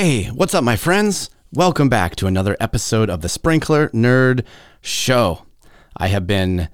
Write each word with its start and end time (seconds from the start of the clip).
Hey, 0.00 0.26
what's 0.26 0.54
up, 0.54 0.62
my 0.62 0.76
friends? 0.76 1.28
Welcome 1.52 1.88
back 1.88 2.14
to 2.14 2.28
another 2.28 2.56
episode 2.60 3.10
of 3.10 3.20
the 3.20 3.28
Sprinkler 3.28 3.88
Nerd 3.88 4.44
Show. 4.80 5.44
I 5.96 6.06
have 6.06 6.24
been 6.24 6.68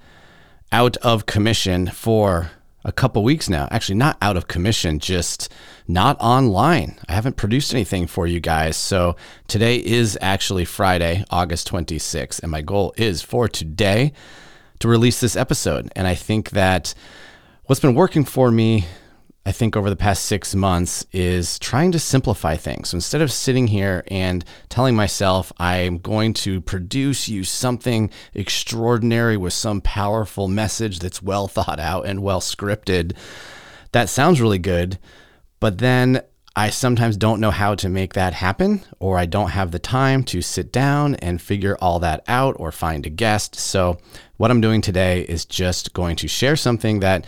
out 0.71 0.99
of 0.99 1.25
commission 1.25 1.87
for 1.87 2.51
a 2.85 2.93
couple 2.93 3.25
weeks 3.25 3.49
now. 3.49 3.67
Actually, 3.71 3.95
not 3.95 4.19
out 4.21 4.37
of 4.37 4.47
commission, 4.47 4.99
just 4.99 5.51
not 5.89 6.21
online. 6.21 6.99
I 7.09 7.15
haven't 7.15 7.39
produced 7.39 7.73
anything 7.73 8.07
for 8.07 8.27
you 8.27 8.41
guys. 8.41 8.77
So 8.77 9.17
today 9.49 9.77
is 9.77 10.19
actually 10.21 10.67
Friday, 10.67 11.25
August 11.31 11.67
26th, 11.71 12.43
and 12.43 12.51
my 12.51 12.61
goal 12.61 12.93
is 12.99 13.23
for 13.23 13.49
today 13.49 14.13
to 14.81 14.87
release 14.87 15.21
this 15.21 15.35
episode. 15.35 15.91
And 15.97 16.07
I 16.07 16.15
think 16.15 16.51
that 16.51 16.93
what's 17.65 17.81
been 17.81 17.95
working 17.95 18.27
for 18.27 18.51
me 18.51 18.85
I 19.47 19.53
think 19.53 19.77
over 19.77 19.91
the 19.91 19.97
past 19.97 20.25
six 20.25 20.55
months 20.55 21.05
is 21.13 21.59
trying 21.59 21.93
to 21.93 21.99
simplify 21.99 22.57
things. 22.57 22.89
So 22.89 22.97
instead 22.97 23.21
of 23.21 23.31
sitting 23.31 23.67
here 23.67 24.03
and 24.09 24.43
telling 24.71 24.97
myself 24.97 25.53
I'm 25.59 25.99
going 25.99 26.33
to 26.35 26.63
produce 26.63 27.29
you 27.29 27.45
something 27.45 28.11
extraordinary 28.33 29.37
with 29.37 29.53
some 29.53 29.83
powerful 29.83 30.49
message 30.49 30.99
that's 30.99 31.23
well 31.23 31.47
thought 31.47 31.79
out 31.79 32.07
and 32.07 32.23
well 32.23 32.41
scripted, 32.41 33.15
that 33.93 34.09
sounds 34.09 34.41
really 34.41 34.59
good. 34.59 34.99
But 35.61 35.77
then 35.77 36.23
I 36.57 36.71
sometimes 36.71 37.17
don't 37.17 37.41
know 37.41 37.51
how 37.51 37.75
to 37.75 37.89
make 37.89 38.15
that 38.15 38.33
happen, 38.33 38.83
or 39.01 39.19
I 39.19 39.27
don't 39.27 39.51
have 39.51 39.73
the 39.73 39.79
time 39.81 40.23
to 40.25 40.41
sit 40.41 40.73
down 40.73 41.17
and 41.17 41.43
figure 41.43 41.77
all 41.81 41.99
that 41.99 42.23
out 42.29 42.57
or 42.61 42.71
find 42.71 43.05
a 43.05 43.11
guest. 43.11 43.57
So, 43.57 43.99
what 44.37 44.53
I'm 44.53 44.61
doing 44.61 44.81
today 44.81 45.23
is 45.23 45.45
just 45.45 45.95
going 45.95 46.15
to 46.17 46.29
share 46.29 46.55
something 46.55 47.01
that 47.01 47.27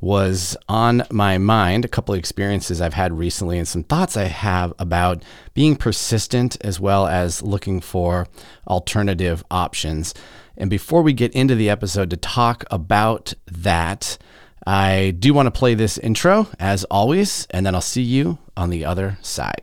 was 0.00 0.56
on 0.68 1.02
my 1.10 1.38
mind, 1.38 1.84
a 1.84 1.88
couple 1.88 2.14
of 2.14 2.18
experiences 2.18 2.80
I've 2.80 2.94
had 2.94 3.18
recently, 3.18 3.58
and 3.58 3.66
some 3.66 3.82
thoughts 3.82 4.16
I 4.16 4.24
have 4.24 4.72
about 4.78 5.22
being 5.54 5.76
persistent 5.76 6.56
as 6.60 6.78
well 6.78 7.06
as 7.06 7.42
looking 7.42 7.80
for 7.80 8.26
alternative 8.66 9.44
options. 9.50 10.14
And 10.56 10.70
before 10.70 11.02
we 11.02 11.12
get 11.12 11.32
into 11.32 11.54
the 11.54 11.70
episode 11.70 12.10
to 12.10 12.16
talk 12.16 12.64
about 12.70 13.34
that, 13.46 14.18
I 14.66 15.14
do 15.18 15.32
want 15.32 15.46
to 15.46 15.58
play 15.58 15.74
this 15.74 15.98
intro 15.98 16.48
as 16.58 16.84
always, 16.84 17.46
and 17.50 17.64
then 17.64 17.74
I'll 17.74 17.80
see 17.80 18.02
you 18.02 18.38
on 18.56 18.70
the 18.70 18.84
other 18.84 19.18
side. 19.22 19.62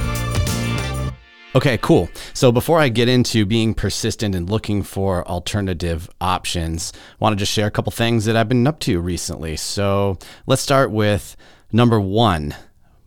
Okay, 1.53 1.77
cool. 1.79 2.09
So 2.33 2.49
before 2.53 2.79
I 2.79 2.87
get 2.87 3.09
into 3.09 3.45
being 3.45 3.73
persistent 3.73 4.35
and 4.35 4.49
looking 4.49 4.83
for 4.83 5.27
alternative 5.27 6.09
options, 6.21 6.93
I 6.95 7.15
want 7.19 7.33
to 7.33 7.39
just 7.39 7.51
share 7.51 7.67
a 7.67 7.71
couple 7.71 7.91
things 7.91 8.23
that 8.23 8.37
I've 8.37 8.47
been 8.47 8.65
up 8.65 8.79
to 8.81 9.01
recently. 9.01 9.57
So 9.57 10.17
let's 10.47 10.61
start 10.61 10.91
with 10.91 11.35
number 11.73 11.99
one. 11.99 12.55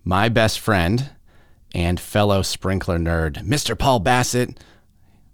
My 0.05 0.28
best 0.28 0.61
friend 0.61 1.09
and 1.75 1.98
fellow 1.98 2.42
sprinkler 2.42 2.98
nerd, 2.98 3.42
Mr. 3.45 3.78
Paul 3.78 4.00
Bassett. 4.00 4.61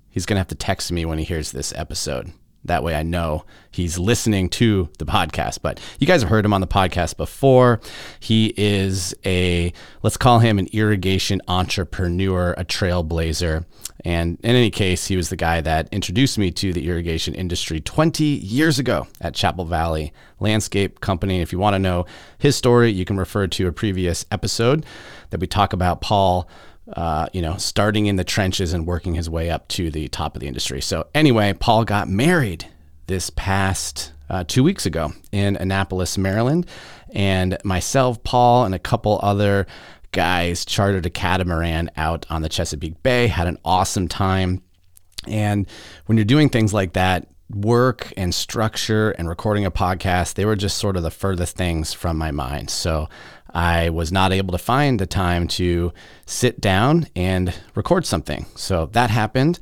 He's 0.08 0.24
going 0.24 0.36
to 0.36 0.40
have 0.40 0.48
to 0.48 0.54
text 0.54 0.92
me 0.92 1.04
when 1.04 1.18
he 1.18 1.24
hears 1.24 1.50
this 1.50 1.72
episode. 1.74 2.32
That 2.64 2.82
way 2.82 2.94
I 2.94 3.02
know 3.02 3.44
he's 3.70 3.98
listening 3.98 4.48
to 4.50 4.90
the 4.98 5.06
podcast. 5.06 5.60
But 5.62 5.80
you 5.98 6.06
guys 6.06 6.20
have 6.20 6.30
heard 6.30 6.44
him 6.44 6.52
on 6.52 6.60
the 6.60 6.66
podcast 6.66 7.16
before. 7.16 7.80
He 8.18 8.52
is 8.56 9.14
a, 9.24 9.72
let's 10.02 10.16
call 10.16 10.40
him 10.40 10.58
an 10.58 10.68
irrigation 10.72 11.40
entrepreneur, 11.48 12.52
a 12.58 12.64
trailblazer. 12.64 13.64
And 14.04 14.38
in 14.42 14.56
any 14.56 14.70
case, 14.70 15.06
he 15.06 15.16
was 15.16 15.28
the 15.28 15.36
guy 15.36 15.60
that 15.60 15.88
introduced 15.92 16.38
me 16.38 16.50
to 16.52 16.72
the 16.72 16.88
irrigation 16.88 17.34
industry 17.34 17.80
20 17.80 18.24
years 18.24 18.78
ago 18.78 19.06
at 19.20 19.34
Chapel 19.34 19.64
Valley 19.64 20.12
Landscape 20.38 21.00
Company. 21.00 21.40
If 21.40 21.52
you 21.52 21.58
want 21.58 21.74
to 21.74 21.78
know 21.78 22.06
his 22.38 22.56
story, 22.56 22.90
you 22.90 23.04
can 23.04 23.18
refer 23.18 23.46
to 23.46 23.66
a 23.66 23.72
previous 23.72 24.24
episode 24.30 24.86
that 25.30 25.40
we 25.40 25.46
talk 25.46 25.72
about 25.72 26.00
Paul 26.00 26.48
uh, 26.94 27.28
you 27.32 27.42
know, 27.42 27.56
starting 27.56 28.06
in 28.06 28.16
the 28.16 28.24
trenches 28.24 28.72
and 28.72 28.86
working 28.86 29.14
his 29.14 29.30
way 29.30 29.50
up 29.50 29.68
to 29.68 29.90
the 29.90 30.08
top 30.08 30.36
of 30.36 30.40
the 30.40 30.48
industry. 30.48 30.80
So, 30.80 31.06
anyway, 31.14 31.52
Paul 31.52 31.84
got 31.84 32.08
married 32.08 32.66
this 33.06 33.30
past 33.30 34.12
uh, 34.28 34.44
two 34.46 34.62
weeks 34.62 34.86
ago 34.86 35.12
in 35.32 35.56
Annapolis, 35.56 36.16
Maryland. 36.16 36.66
And 37.12 37.58
myself, 37.64 38.22
Paul, 38.22 38.64
and 38.64 38.74
a 38.74 38.78
couple 38.78 39.18
other 39.22 39.66
guys 40.12 40.64
chartered 40.64 41.06
a 41.06 41.10
catamaran 41.10 41.90
out 41.96 42.26
on 42.30 42.42
the 42.42 42.48
Chesapeake 42.48 43.02
Bay, 43.02 43.26
had 43.26 43.46
an 43.46 43.58
awesome 43.64 44.08
time. 44.08 44.62
And 45.26 45.66
when 46.06 46.16
you're 46.16 46.24
doing 46.24 46.48
things 46.48 46.72
like 46.72 46.94
that, 46.94 47.26
work 47.50 48.12
and 48.16 48.34
structure 48.34 49.10
and 49.12 49.28
recording 49.28 49.64
a 49.64 49.70
podcast, 49.70 50.34
they 50.34 50.44
were 50.44 50.56
just 50.56 50.78
sort 50.78 50.96
of 50.96 51.02
the 51.02 51.10
furthest 51.10 51.56
things 51.56 51.92
from 51.92 52.16
my 52.16 52.30
mind. 52.30 52.70
So 52.70 53.08
I 53.54 53.90
was 53.90 54.12
not 54.12 54.32
able 54.32 54.52
to 54.52 54.58
find 54.58 54.98
the 54.98 55.06
time 55.06 55.48
to 55.48 55.92
sit 56.26 56.60
down 56.60 57.08
and 57.16 57.54
record 57.74 58.06
something. 58.06 58.46
So 58.54 58.86
that 58.92 59.10
happened. 59.10 59.58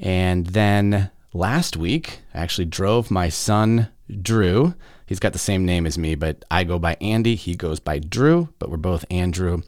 And 0.00 0.46
then 0.48 1.10
last 1.32 1.76
week, 1.76 2.20
I 2.34 2.38
actually 2.38 2.66
drove 2.66 3.10
my 3.10 3.28
son, 3.28 3.88
Drew. 4.20 4.74
He's 5.06 5.20
got 5.20 5.32
the 5.32 5.38
same 5.38 5.66
name 5.66 5.86
as 5.86 5.98
me, 5.98 6.14
but 6.14 6.44
I 6.50 6.64
go 6.64 6.78
by 6.78 6.96
Andy. 7.00 7.34
He 7.34 7.54
goes 7.54 7.80
by 7.80 7.98
Drew, 7.98 8.48
but 8.58 8.70
we're 8.70 8.78
both 8.78 9.04
Andrew. 9.10 9.62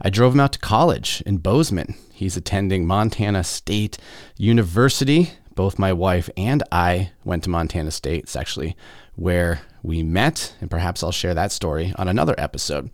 I 0.00 0.10
drove 0.10 0.34
him 0.34 0.40
out 0.40 0.52
to 0.54 0.58
college 0.58 1.22
in 1.26 1.38
Bozeman. 1.38 1.94
He's 2.12 2.36
attending 2.36 2.86
Montana 2.86 3.44
State 3.44 3.98
University. 4.36 5.32
Both 5.54 5.78
my 5.78 5.92
wife 5.92 6.30
and 6.36 6.62
I 6.72 7.12
went 7.24 7.44
to 7.44 7.50
Montana 7.50 7.90
State. 7.90 8.24
It's 8.24 8.36
actually 8.36 8.76
where 9.14 9.60
we 9.82 10.02
met, 10.02 10.54
and 10.60 10.70
perhaps 10.70 11.02
I'll 11.02 11.12
share 11.12 11.34
that 11.34 11.52
story 11.52 11.92
on 11.96 12.08
another 12.08 12.34
episode. 12.38 12.90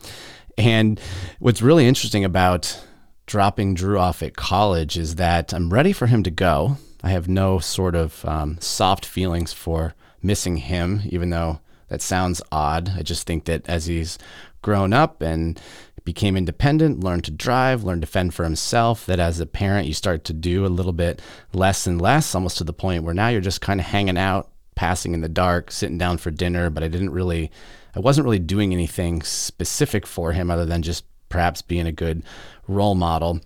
And 0.58 1.00
what's 1.38 1.62
really 1.62 1.86
interesting 1.86 2.24
about 2.24 2.82
dropping 3.26 3.74
Drew 3.74 3.98
off 3.98 4.22
at 4.22 4.36
college 4.36 4.96
is 4.96 5.16
that 5.16 5.52
I'm 5.52 5.72
ready 5.72 5.92
for 5.92 6.06
him 6.06 6.22
to 6.22 6.30
go. 6.30 6.78
I 7.02 7.10
have 7.10 7.28
no 7.28 7.58
sort 7.58 7.94
of 7.94 8.24
um, 8.24 8.58
soft 8.60 9.04
feelings 9.04 9.52
for 9.52 9.94
missing 10.22 10.56
him, 10.56 11.02
even 11.06 11.30
though 11.30 11.60
that 11.88 12.02
sounds 12.02 12.42
odd. 12.50 12.92
I 12.96 13.02
just 13.02 13.26
think 13.26 13.44
that 13.44 13.68
as 13.68 13.86
he's 13.86 14.18
grown 14.62 14.92
up 14.92 15.22
and 15.22 15.60
became 16.04 16.36
independent, 16.36 17.02
learned 17.02 17.24
to 17.24 17.30
drive, 17.30 17.84
learned 17.84 18.02
to 18.02 18.06
fend 18.06 18.32
for 18.32 18.44
himself, 18.44 19.06
that 19.06 19.20
as 19.20 19.40
a 19.40 19.46
parent, 19.46 19.88
you 19.88 19.94
start 19.94 20.24
to 20.24 20.32
do 20.32 20.64
a 20.64 20.68
little 20.68 20.92
bit 20.92 21.20
less 21.52 21.86
and 21.86 22.00
less, 22.00 22.34
almost 22.34 22.58
to 22.58 22.64
the 22.64 22.72
point 22.72 23.04
where 23.04 23.14
now 23.14 23.28
you're 23.28 23.40
just 23.40 23.60
kind 23.60 23.80
of 23.80 23.86
hanging 23.86 24.16
out 24.16 24.50
passing 24.76 25.14
in 25.14 25.22
the 25.22 25.28
dark, 25.28 25.72
sitting 25.72 25.98
down 25.98 26.18
for 26.18 26.30
dinner, 26.30 26.70
but 26.70 26.84
I 26.84 26.88
didn't 26.88 27.10
really, 27.10 27.50
I 27.96 28.00
wasn't 28.00 28.26
really 28.26 28.38
doing 28.38 28.72
anything 28.72 29.22
specific 29.22 30.06
for 30.06 30.32
him 30.32 30.50
other 30.50 30.64
than 30.64 30.82
just 30.82 31.04
perhaps 31.28 31.62
being 31.62 31.86
a 31.86 31.92
good 31.92 32.22
role 32.68 32.94
model. 32.94 33.40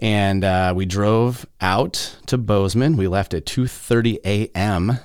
And 0.00 0.44
uh, 0.44 0.74
we 0.76 0.84
drove 0.84 1.46
out 1.60 2.16
to 2.26 2.36
Bozeman. 2.36 2.96
We 2.96 3.08
left 3.08 3.32
at 3.32 3.46
2:30 3.46 4.18
a.m. 4.24 4.98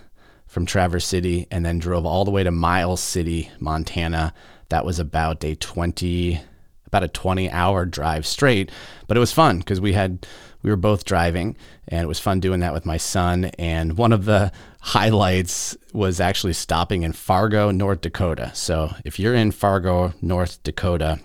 from 0.45 0.65
Traverse 0.65 1.05
City, 1.05 1.47
and 1.51 1.65
then 1.65 1.79
drove 1.79 2.05
all 2.05 2.25
the 2.25 2.31
way 2.31 2.43
to 2.43 2.51
Miles 2.51 2.99
City, 3.01 3.49
Montana. 3.59 4.33
That 4.69 4.85
was 4.85 4.99
about 4.99 5.43
a 5.45 5.55
20 5.55 6.41
about 6.87 7.03
a 7.03 7.07
20 7.07 7.49
hour 7.51 7.85
drive 7.85 8.25
straight, 8.25 8.71
but 9.07 9.17
it 9.17 9.19
was 9.19 9.31
fun 9.31 9.59
because 9.59 9.79
we 9.79 9.93
had 9.93 10.25
we 10.63 10.69
were 10.69 10.75
both 10.75 11.05
driving 11.05 11.55
and 11.87 12.01
it 12.01 12.07
was 12.07 12.19
fun 12.19 12.39
doing 12.39 12.61
that 12.61 12.73
with 12.73 12.85
my 12.85 12.97
son 12.97 13.45
and 13.59 13.97
one 13.97 14.11
of 14.11 14.25
the 14.25 14.51
highlights 14.81 15.77
was 15.93 16.19
actually 16.19 16.53
stopping 16.53 17.03
in 17.03 17.13
Fargo, 17.13 17.71
North 17.71 18.01
Dakota. 18.01 18.51
So 18.53 18.93
if 19.05 19.19
you're 19.19 19.35
in 19.35 19.51
Fargo, 19.51 20.13
North 20.21 20.61
Dakota, 20.63 21.19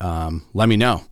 um, 0.00 0.46
let 0.54 0.68
me 0.68 0.76
know. 0.76 1.02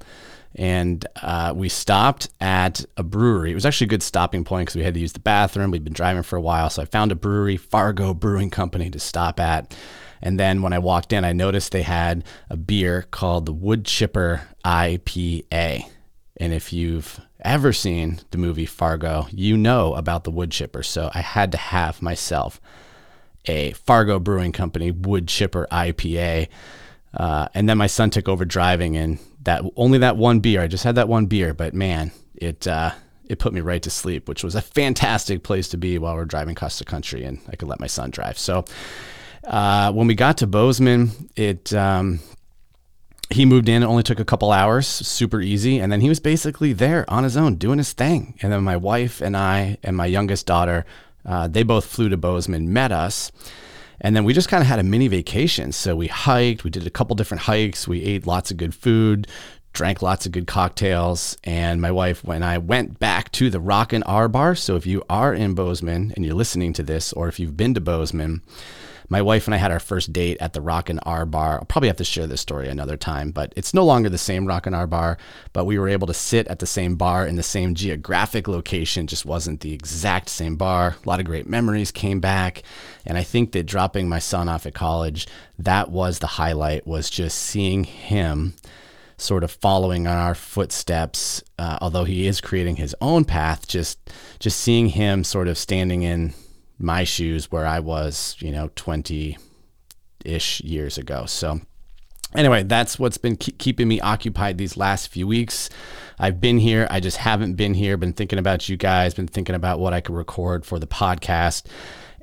And 0.54 1.06
uh, 1.22 1.52
we 1.54 1.68
stopped 1.68 2.28
at 2.40 2.84
a 2.96 3.02
brewery. 3.02 3.52
It 3.52 3.54
was 3.54 3.66
actually 3.66 3.86
a 3.86 3.90
good 3.90 4.02
stopping 4.02 4.44
point 4.44 4.66
because 4.66 4.76
we 4.76 4.82
had 4.82 4.94
to 4.94 5.00
use 5.00 5.12
the 5.12 5.20
bathroom. 5.20 5.70
We'd 5.70 5.84
been 5.84 5.92
driving 5.92 6.22
for 6.22 6.36
a 6.36 6.40
while. 6.40 6.68
So 6.68 6.82
I 6.82 6.84
found 6.84 7.12
a 7.12 7.14
brewery, 7.14 7.56
Fargo 7.56 8.12
Brewing 8.12 8.50
Company, 8.50 8.90
to 8.90 8.98
stop 8.98 9.38
at. 9.38 9.76
And 10.20 10.38
then 10.38 10.62
when 10.62 10.72
I 10.72 10.78
walked 10.78 11.12
in, 11.12 11.24
I 11.24 11.32
noticed 11.32 11.72
they 11.72 11.82
had 11.82 12.24
a 12.50 12.56
beer 12.56 13.02
called 13.10 13.46
the 13.46 13.52
Wood 13.52 13.84
Chipper 13.84 14.42
IPA. 14.64 15.88
And 16.38 16.52
if 16.52 16.72
you've 16.72 17.20
ever 17.40 17.72
seen 17.72 18.20
the 18.30 18.38
movie 18.38 18.66
Fargo, 18.66 19.26
you 19.30 19.56
know 19.56 19.94
about 19.94 20.24
the 20.24 20.30
wood 20.30 20.50
chipper. 20.50 20.82
So 20.82 21.10
I 21.12 21.20
had 21.20 21.52
to 21.52 21.58
have 21.58 22.02
myself 22.02 22.60
a 23.46 23.72
Fargo 23.72 24.18
Brewing 24.18 24.52
Company 24.52 24.90
wood 24.90 25.28
chipper 25.28 25.66
IPA. 25.70 26.48
Uh, 27.14 27.48
and 27.54 27.68
then 27.68 27.78
my 27.78 27.86
son 27.86 28.10
took 28.10 28.28
over 28.28 28.44
driving, 28.44 28.96
and 28.96 29.18
that 29.42 29.62
only 29.76 29.98
that 29.98 30.16
one 30.16 30.40
beer. 30.40 30.60
I 30.60 30.66
just 30.66 30.84
had 30.84 30.96
that 30.96 31.08
one 31.08 31.26
beer, 31.26 31.54
but 31.54 31.72
man, 31.72 32.12
it 32.34 32.66
uh, 32.66 32.92
it 33.24 33.38
put 33.38 33.52
me 33.52 33.60
right 33.60 33.82
to 33.82 33.90
sleep, 33.90 34.28
which 34.28 34.44
was 34.44 34.54
a 34.54 34.60
fantastic 34.60 35.42
place 35.42 35.68
to 35.68 35.78
be 35.78 35.98
while 35.98 36.14
we're 36.14 36.24
driving 36.24 36.52
across 36.52 36.78
the 36.78 36.84
country 36.84 37.24
and 37.24 37.38
I 37.48 37.56
could 37.56 37.68
let 37.68 37.80
my 37.80 37.86
son 37.86 38.10
drive. 38.10 38.38
So 38.38 38.64
uh, 39.48 39.92
when 39.92 40.06
we 40.06 40.14
got 40.14 40.38
to 40.38 40.46
Bozeman, 40.46 41.30
it 41.34 41.72
um, 41.74 42.20
he 43.30 43.44
moved 43.44 43.68
in. 43.68 43.82
It 43.82 43.86
only 43.86 44.02
took 44.02 44.20
a 44.20 44.24
couple 44.24 44.52
hours, 44.52 44.86
super 44.86 45.40
easy. 45.40 45.78
And 45.78 45.92
then 45.92 46.00
he 46.00 46.08
was 46.08 46.20
basically 46.20 46.72
there 46.72 47.04
on 47.08 47.24
his 47.24 47.36
own, 47.36 47.56
doing 47.56 47.78
his 47.78 47.92
thing. 47.92 48.38
And 48.42 48.52
then 48.52 48.62
my 48.62 48.76
wife 48.76 49.20
and 49.20 49.36
I 49.36 49.78
and 49.82 49.96
my 49.96 50.06
youngest 50.06 50.46
daughter, 50.46 50.86
uh, 51.26 51.48
they 51.48 51.62
both 51.62 51.86
flew 51.86 52.08
to 52.08 52.16
Bozeman, 52.16 52.72
met 52.72 52.92
us. 52.92 53.30
And 54.00 54.14
then 54.14 54.24
we 54.24 54.32
just 54.32 54.48
kind 54.48 54.62
of 54.62 54.68
had 54.68 54.78
a 54.78 54.84
mini 54.84 55.08
vacation. 55.08 55.72
So 55.72 55.96
we 55.96 56.06
hiked, 56.06 56.64
we 56.64 56.70
did 56.70 56.86
a 56.86 56.90
couple 56.90 57.16
different 57.16 57.42
hikes, 57.42 57.88
we 57.88 58.02
ate 58.04 58.26
lots 58.26 58.50
of 58.50 58.56
good 58.56 58.74
food, 58.74 59.26
drank 59.72 60.02
lots 60.02 60.24
of 60.24 60.32
good 60.32 60.46
cocktails. 60.46 61.36
And 61.44 61.80
my 61.80 61.90
wife, 61.90 62.24
when 62.24 62.42
I 62.42 62.58
went 62.58 62.98
back 62.98 63.32
to 63.32 63.50
the 63.50 63.60
Rockin' 63.60 64.04
R 64.04 64.28
Bar, 64.28 64.54
so 64.54 64.76
if 64.76 64.86
you 64.86 65.02
are 65.10 65.34
in 65.34 65.54
Bozeman 65.54 66.12
and 66.14 66.24
you're 66.24 66.34
listening 66.34 66.72
to 66.74 66.82
this, 66.82 67.12
or 67.12 67.28
if 67.28 67.40
you've 67.40 67.56
been 67.56 67.74
to 67.74 67.80
Bozeman, 67.80 68.42
my 69.08 69.22
wife 69.22 69.46
and 69.46 69.54
I 69.54 69.58
had 69.58 69.70
our 69.70 69.80
first 69.80 70.12
date 70.12 70.36
at 70.40 70.52
the 70.52 70.60
Rockin' 70.60 70.98
R 71.00 71.24
Bar. 71.24 71.58
I'll 71.58 71.64
probably 71.64 71.88
have 71.88 71.96
to 71.96 72.04
share 72.04 72.26
this 72.26 72.40
story 72.40 72.68
another 72.68 72.96
time, 72.96 73.30
but 73.30 73.52
it's 73.56 73.72
no 73.72 73.84
longer 73.84 74.10
the 74.10 74.18
same 74.18 74.46
Rockin' 74.46 74.74
R 74.74 74.86
Bar, 74.86 75.16
but 75.52 75.64
we 75.64 75.78
were 75.78 75.88
able 75.88 76.06
to 76.08 76.14
sit 76.14 76.46
at 76.48 76.58
the 76.58 76.66
same 76.66 76.96
bar 76.96 77.26
in 77.26 77.36
the 77.36 77.42
same 77.42 77.74
geographic 77.74 78.46
location, 78.48 79.06
just 79.06 79.24
wasn't 79.24 79.60
the 79.60 79.72
exact 79.72 80.28
same 80.28 80.56
bar. 80.56 80.96
A 81.02 81.08
lot 81.08 81.20
of 81.20 81.26
great 81.26 81.48
memories 81.48 81.90
came 81.90 82.20
back, 82.20 82.62
and 83.06 83.16
I 83.16 83.22
think 83.22 83.52
that 83.52 83.64
dropping 83.64 84.08
my 84.08 84.18
son 84.18 84.48
off 84.48 84.66
at 84.66 84.74
college, 84.74 85.26
that 85.58 85.90
was 85.90 86.18
the 86.18 86.26
highlight 86.26 86.86
was 86.86 87.08
just 87.08 87.38
seeing 87.38 87.84
him 87.84 88.54
sort 89.16 89.42
of 89.42 89.50
following 89.50 90.06
on 90.06 90.16
our 90.16 90.34
footsteps 90.34 91.42
uh, 91.58 91.76
although 91.80 92.04
he 92.04 92.28
is 92.28 92.40
creating 92.40 92.76
his 92.76 92.94
own 93.00 93.24
path 93.24 93.66
just 93.66 93.98
just 94.38 94.60
seeing 94.60 94.88
him 94.90 95.24
sort 95.24 95.48
of 95.48 95.58
standing 95.58 96.02
in 96.02 96.32
my 96.78 97.04
shoes 97.04 97.50
where 97.50 97.66
I 97.66 97.80
was, 97.80 98.36
you 98.38 98.52
know, 98.52 98.70
20 98.76 99.36
ish 100.24 100.60
years 100.60 100.98
ago. 100.98 101.26
So, 101.26 101.60
anyway, 102.34 102.62
that's 102.62 102.98
what's 102.98 103.18
been 103.18 103.36
keep 103.36 103.58
keeping 103.58 103.88
me 103.88 104.00
occupied 104.00 104.58
these 104.58 104.76
last 104.76 105.08
few 105.08 105.26
weeks. 105.26 105.70
I've 106.18 106.40
been 106.40 106.58
here. 106.58 106.86
I 106.90 107.00
just 107.00 107.18
haven't 107.18 107.54
been 107.54 107.74
here. 107.74 107.96
Been 107.96 108.12
thinking 108.12 108.38
about 108.38 108.68
you 108.68 108.76
guys, 108.76 109.14
been 109.14 109.28
thinking 109.28 109.54
about 109.54 109.78
what 109.78 109.92
I 109.92 110.00
could 110.00 110.14
record 110.14 110.64
for 110.64 110.78
the 110.78 110.86
podcast. 110.86 111.64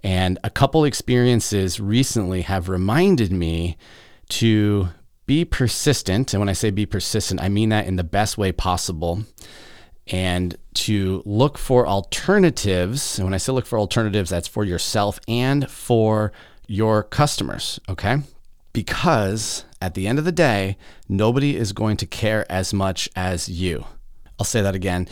And 0.03 0.37
a 0.43 0.49
couple 0.49 0.85
experiences 0.85 1.79
recently 1.79 2.41
have 2.41 2.69
reminded 2.69 3.31
me 3.31 3.77
to 4.29 4.89
be 5.25 5.45
persistent. 5.45 6.33
And 6.33 6.41
when 6.41 6.49
I 6.49 6.53
say 6.53 6.69
be 6.69 6.85
persistent, 6.85 7.41
I 7.41 7.49
mean 7.49 7.69
that 7.69 7.87
in 7.87 7.95
the 7.95 8.03
best 8.03 8.37
way 8.37 8.51
possible 8.51 9.23
and 10.07 10.55
to 10.73 11.23
look 11.25 11.57
for 11.57 11.87
alternatives. 11.87 13.17
And 13.17 13.25
when 13.25 13.33
I 13.33 13.37
say 13.37 13.51
look 13.51 13.65
for 13.65 13.79
alternatives, 13.79 14.29
that's 14.29 14.47
for 14.47 14.63
yourself 14.63 15.19
and 15.27 15.69
for 15.69 16.31
your 16.67 17.03
customers, 17.03 17.79
okay? 17.89 18.17
Because 18.73 19.65
at 19.81 19.93
the 19.93 20.07
end 20.07 20.19
of 20.19 20.25
the 20.25 20.31
day, 20.31 20.77
nobody 21.07 21.55
is 21.55 21.73
going 21.73 21.97
to 21.97 22.05
care 22.05 22.49
as 22.51 22.73
much 22.73 23.09
as 23.15 23.47
you. 23.47 23.85
I'll 24.39 24.45
say 24.45 24.61
that 24.61 24.75
again. 24.75 25.07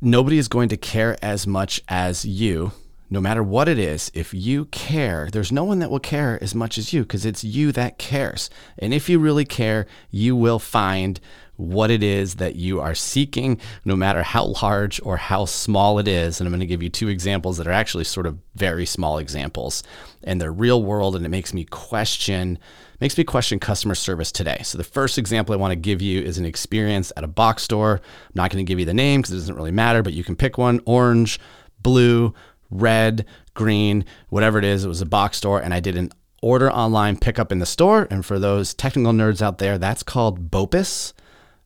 Nobody 0.00 0.38
is 0.38 0.48
going 0.48 0.68
to 0.68 0.76
care 0.76 1.16
as 1.20 1.46
much 1.46 1.82
as 1.88 2.24
you, 2.24 2.72
no 3.10 3.20
matter 3.20 3.42
what 3.42 3.68
it 3.68 3.78
is. 3.78 4.12
If 4.14 4.32
you 4.32 4.66
care, 4.66 5.28
there's 5.32 5.50
no 5.50 5.64
one 5.64 5.80
that 5.80 5.90
will 5.90 5.98
care 5.98 6.38
as 6.40 6.54
much 6.54 6.78
as 6.78 6.92
you 6.92 7.02
because 7.02 7.26
it's 7.26 7.42
you 7.42 7.72
that 7.72 7.98
cares. 7.98 8.48
And 8.78 8.94
if 8.94 9.08
you 9.08 9.18
really 9.18 9.44
care, 9.44 9.86
you 10.10 10.36
will 10.36 10.60
find 10.60 11.18
what 11.58 11.90
it 11.90 12.04
is 12.04 12.36
that 12.36 12.54
you 12.54 12.80
are 12.80 12.94
seeking, 12.94 13.60
no 13.84 13.96
matter 13.96 14.22
how 14.22 14.44
large 14.62 15.00
or 15.02 15.16
how 15.16 15.44
small 15.44 15.98
it 15.98 16.06
is. 16.06 16.40
And 16.40 16.46
I'm 16.46 16.52
going 16.52 16.60
to 16.60 16.66
give 16.66 16.84
you 16.84 16.88
two 16.88 17.08
examples 17.08 17.58
that 17.58 17.66
are 17.66 17.72
actually 17.72 18.04
sort 18.04 18.26
of 18.26 18.38
very 18.54 18.86
small 18.86 19.18
examples, 19.18 19.82
and 20.22 20.40
they're 20.40 20.52
real 20.52 20.82
world, 20.82 21.16
and 21.16 21.26
it 21.26 21.30
makes 21.30 21.52
me 21.52 21.64
question 21.64 22.58
makes 23.00 23.18
me 23.18 23.24
question 23.24 23.60
customer 23.60 23.94
service 23.94 24.32
today. 24.32 24.60
So 24.64 24.78
the 24.78 24.84
first 24.84 25.18
example 25.18 25.52
I 25.52 25.58
want 25.58 25.72
to 25.72 25.76
give 25.76 26.00
you 26.00 26.20
is 26.20 26.38
an 26.38 26.44
experience 26.44 27.12
at 27.16 27.24
a 27.24 27.28
box 27.28 27.62
store. 27.64 28.00
I'm 28.02 28.32
not 28.34 28.50
going 28.50 28.64
to 28.64 28.68
give 28.68 28.80
you 28.80 28.86
the 28.86 28.94
name 28.94 29.20
because 29.20 29.34
it 29.34 29.38
doesn't 29.38 29.54
really 29.54 29.70
matter, 29.70 30.02
but 30.02 30.12
you 30.12 30.24
can 30.24 30.36
pick 30.36 30.58
one: 30.58 30.80
orange, 30.86 31.40
blue, 31.82 32.34
red, 32.70 33.24
green, 33.54 34.04
whatever 34.28 34.58
it 34.58 34.64
is. 34.64 34.84
It 34.84 34.88
was 34.88 35.00
a 35.00 35.06
box 35.06 35.38
store, 35.38 35.60
and 35.60 35.74
I 35.74 35.80
did 35.80 35.96
an 35.96 36.10
order 36.40 36.70
online 36.70 37.16
pickup 37.16 37.50
in 37.50 37.58
the 37.58 37.66
store. 37.66 38.06
And 38.12 38.24
for 38.24 38.38
those 38.38 38.74
technical 38.74 39.12
nerds 39.12 39.42
out 39.42 39.58
there, 39.58 39.76
that's 39.76 40.04
called 40.04 40.52
BOPIS 40.52 41.12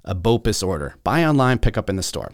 a 0.04 0.14
BOPIS 0.14 0.62
order 0.62 0.94
buy 1.04 1.24
online, 1.24 1.58
pick 1.58 1.76
up 1.76 1.88
in 1.88 1.96
the 1.96 2.02
store. 2.02 2.32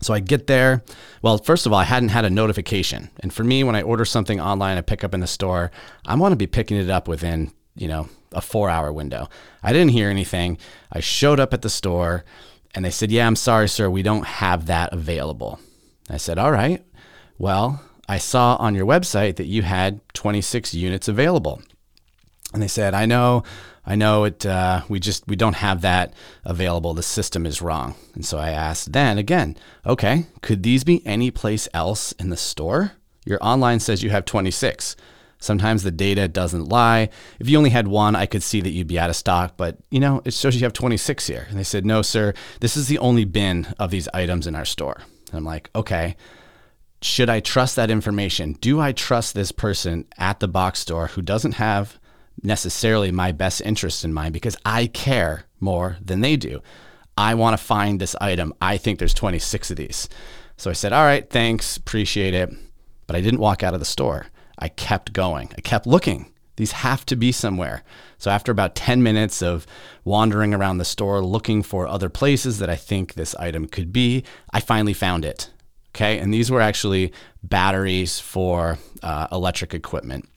So 0.00 0.12
I 0.12 0.20
get 0.20 0.46
there. 0.48 0.82
Well, 1.22 1.38
first 1.38 1.64
of 1.64 1.72
all, 1.72 1.78
I 1.78 1.84
hadn't 1.84 2.08
had 2.08 2.24
a 2.24 2.30
notification. 2.30 3.10
And 3.20 3.32
for 3.32 3.44
me, 3.44 3.62
when 3.62 3.76
I 3.76 3.82
order 3.82 4.04
something 4.04 4.40
online, 4.40 4.76
I 4.76 4.80
pick 4.80 5.04
up 5.04 5.14
in 5.14 5.20
the 5.20 5.26
store, 5.26 5.70
I 6.04 6.16
want 6.16 6.32
to 6.32 6.36
be 6.36 6.48
picking 6.48 6.76
it 6.76 6.90
up 6.90 7.06
within, 7.06 7.52
you 7.76 7.86
know, 7.86 8.08
a 8.32 8.40
four 8.40 8.68
hour 8.68 8.92
window. 8.92 9.28
I 9.62 9.72
didn't 9.72 9.92
hear 9.92 10.10
anything. 10.10 10.58
I 10.90 11.00
showed 11.00 11.38
up 11.38 11.54
at 11.54 11.62
the 11.62 11.70
store 11.70 12.24
and 12.74 12.84
they 12.84 12.90
said, 12.90 13.12
Yeah, 13.12 13.26
I'm 13.26 13.36
sorry, 13.36 13.68
sir, 13.68 13.88
we 13.88 14.02
don't 14.02 14.26
have 14.26 14.66
that 14.66 14.92
available. 14.92 15.60
I 16.10 16.16
said, 16.16 16.38
All 16.38 16.52
right. 16.52 16.84
Well, 17.38 17.82
I 18.08 18.18
saw 18.18 18.56
on 18.56 18.74
your 18.74 18.86
website 18.86 19.36
that 19.36 19.46
you 19.46 19.62
had 19.62 20.00
26 20.14 20.74
units 20.74 21.08
available. 21.08 21.62
And 22.52 22.62
they 22.62 22.68
said, 22.68 22.92
I 22.92 23.06
know 23.06 23.44
I 23.84 23.96
know 23.96 24.24
it. 24.24 24.46
Uh, 24.46 24.82
we 24.88 25.00
just 25.00 25.26
we 25.26 25.36
don't 25.36 25.56
have 25.56 25.80
that 25.80 26.14
available. 26.44 26.94
The 26.94 27.02
system 27.02 27.46
is 27.46 27.62
wrong. 27.62 27.94
And 28.14 28.24
so 28.24 28.38
I 28.38 28.50
asked 28.50 28.92
then 28.92 29.18
again. 29.18 29.56
Okay, 29.84 30.26
could 30.40 30.62
these 30.62 30.84
be 30.84 31.04
any 31.06 31.30
place 31.30 31.68
else 31.74 32.12
in 32.12 32.30
the 32.30 32.36
store? 32.36 32.92
Your 33.24 33.38
online 33.42 33.80
says 33.80 34.02
you 34.02 34.10
have 34.10 34.24
26. 34.24 34.96
Sometimes 35.38 35.82
the 35.82 35.90
data 35.90 36.28
doesn't 36.28 36.68
lie. 36.68 37.08
If 37.40 37.48
you 37.48 37.58
only 37.58 37.70
had 37.70 37.88
one, 37.88 38.14
I 38.14 38.26
could 38.26 38.44
see 38.44 38.60
that 38.60 38.70
you'd 38.70 38.86
be 38.86 38.98
out 38.98 39.10
of 39.10 39.16
stock, 39.16 39.54
but 39.56 39.78
you 39.90 39.98
know, 39.98 40.22
it 40.24 40.34
shows 40.34 40.54
you 40.54 40.62
have 40.62 40.72
26 40.72 41.26
here. 41.26 41.46
And 41.50 41.58
they 41.58 41.64
said, 41.64 41.84
"No, 41.84 42.02
sir, 42.02 42.34
this 42.60 42.76
is 42.76 42.86
the 42.86 42.98
only 42.98 43.24
bin 43.24 43.66
of 43.78 43.90
these 43.90 44.08
items 44.14 44.46
in 44.46 44.54
our 44.54 44.64
store." 44.64 45.02
And 45.30 45.38
I'm 45.38 45.44
like, 45.44 45.70
"Okay, 45.74 46.16
should 47.00 47.28
I 47.28 47.40
trust 47.40 47.74
that 47.74 47.90
information? 47.90 48.52
Do 48.52 48.80
I 48.80 48.92
trust 48.92 49.34
this 49.34 49.50
person 49.50 50.06
at 50.16 50.38
the 50.38 50.46
box 50.46 50.78
store 50.78 51.08
who 51.08 51.22
doesn't 51.22 51.54
have 51.54 51.98
necessarily 52.42 53.10
my 53.10 53.32
best 53.32 53.60
interest 53.60 54.04
in 54.04 54.12
mind 54.12 54.32
because 54.32 54.56
I 54.64 54.86
care 54.86 55.44
more 55.60 55.96
than 56.00 56.20
they 56.20 56.36
do. 56.36 56.62
I 57.16 57.34
want 57.34 57.56
to 57.58 57.62
find 57.62 58.00
this 58.00 58.16
item. 58.20 58.54
I 58.60 58.76
think 58.76 58.98
there's 58.98 59.14
26 59.14 59.70
of 59.70 59.76
these. 59.76 60.08
So 60.56 60.70
I 60.70 60.74
said, 60.74 60.92
All 60.92 61.04
right, 61.04 61.28
thanks, 61.28 61.76
appreciate 61.76 62.34
it. 62.34 62.50
But 63.06 63.16
I 63.16 63.20
didn't 63.20 63.40
walk 63.40 63.62
out 63.62 63.74
of 63.74 63.80
the 63.80 63.86
store. 63.86 64.26
I 64.58 64.68
kept 64.68 65.12
going, 65.12 65.50
I 65.56 65.60
kept 65.60 65.86
looking. 65.86 66.32
These 66.56 66.72
have 66.72 67.06
to 67.06 67.16
be 67.16 67.32
somewhere. 67.32 67.82
So 68.18 68.30
after 68.30 68.52
about 68.52 68.74
10 68.74 69.02
minutes 69.02 69.42
of 69.42 69.66
wandering 70.04 70.52
around 70.52 70.78
the 70.78 70.84
store 70.84 71.24
looking 71.24 71.62
for 71.62 71.88
other 71.88 72.10
places 72.10 72.58
that 72.58 72.68
I 72.68 72.76
think 72.76 73.14
this 73.14 73.34
item 73.36 73.66
could 73.66 73.92
be, 73.92 74.22
I 74.52 74.60
finally 74.60 74.92
found 74.92 75.24
it. 75.24 75.50
Okay. 75.94 76.18
And 76.18 76.32
these 76.32 76.50
were 76.50 76.60
actually 76.60 77.12
batteries 77.42 78.20
for 78.20 78.78
uh, 79.02 79.28
electric 79.32 79.74
equipment 79.74 80.28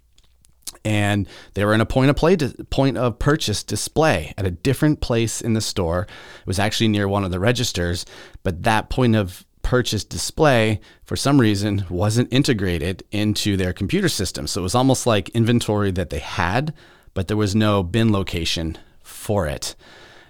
and 0.84 1.27
they 1.53 1.63
were 1.63 1.74
in 1.74 1.82
a 1.82 1.86
point 1.86 2.10
of 2.10 2.15
play 2.15 2.36
point 2.70 2.98
of 2.98 3.20
purchase 3.20 3.63
display 3.63 4.34
at 4.38 4.46
a 4.46 4.51
different 4.51 5.01
place 5.01 5.41
in 5.41 5.53
the 5.53 5.62
store. 5.62 6.01
It 6.39 6.48
was 6.48 6.60
actually 6.60 6.89
near 6.89 7.08
one 7.08 7.24
of 7.24 7.32
the 7.32 7.39
registers, 7.39 8.05
but 8.44 8.63
that 8.63 8.89
point 8.89 9.15
of 9.15 9.46
purchase 9.62 10.03
display 10.03 10.79
for 11.03 11.15
some 11.15 11.41
reason 11.41 11.86
wasn't 11.89 12.32
integrated 12.32 13.03
into 13.12 13.58
their 13.58 13.74
computer 13.74 14.10
system. 14.10 14.46
So 14.46 14.62
it 14.62 14.63
was 14.63 14.75
almost 14.75 15.08
like 15.08 15.29
inventory 15.29 15.91
that 15.91 16.12
they 16.12 16.20
had, 16.20 16.72
but 17.15 17.27
there 17.27 17.38
was 17.38 17.55
no 17.55 17.82
bin 17.82 18.12
location 18.12 18.77
for 19.01 19.48
it. 19.48 19.75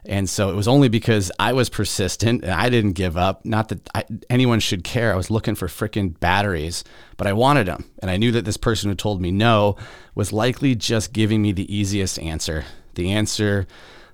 And 0.07 0.29
so 0.29 0.49
it 0.49 0.55
was 0.55 0.67
only 0.67 0.89
because 0.89 1.31
I 1.39 1.53
was 1.53 1.69
persistent 1.69 2.43
and 2.43 2.51
I 2.51 2.69
didn't 2.69 2.93
give 2.93 3.17
up. 3.17 3.45
Not 3.45 3.69
that 3.69 3.89
I, 3.93 4.05
anyone 4.29 4.59
should 4.59 4.83
care. 4.83 5.13
I 5.13 5.17
was 5.17 5.31
looking 5.31 5.55
for 5.55 5.67
freaking 5.67 6.19
batteries, 6.19 6.83
but 7.17 7.27
I 7.27 7.33
wanted 7.33 7.67
them. 7.67 7.89
And 7.99 8.11
I 8.11 8.17
knew 8.17 8.31
that 8.31 8.45
this 8.45 8.57
person 8.57 8.89
who 8.89 8.95
told 8.95 9.21
me 9.21 9.31
no 9.31 9.75
was 10.13 10.33
likely 10.33 10.75
just 10.75 11.13
giving 11.13 11.41
me 11.41 11.51
the 11.51 11.73
easiest 11.75 12.19
answer, 12.19 12.65
the 12.95 13.11
answer 13.11 13.67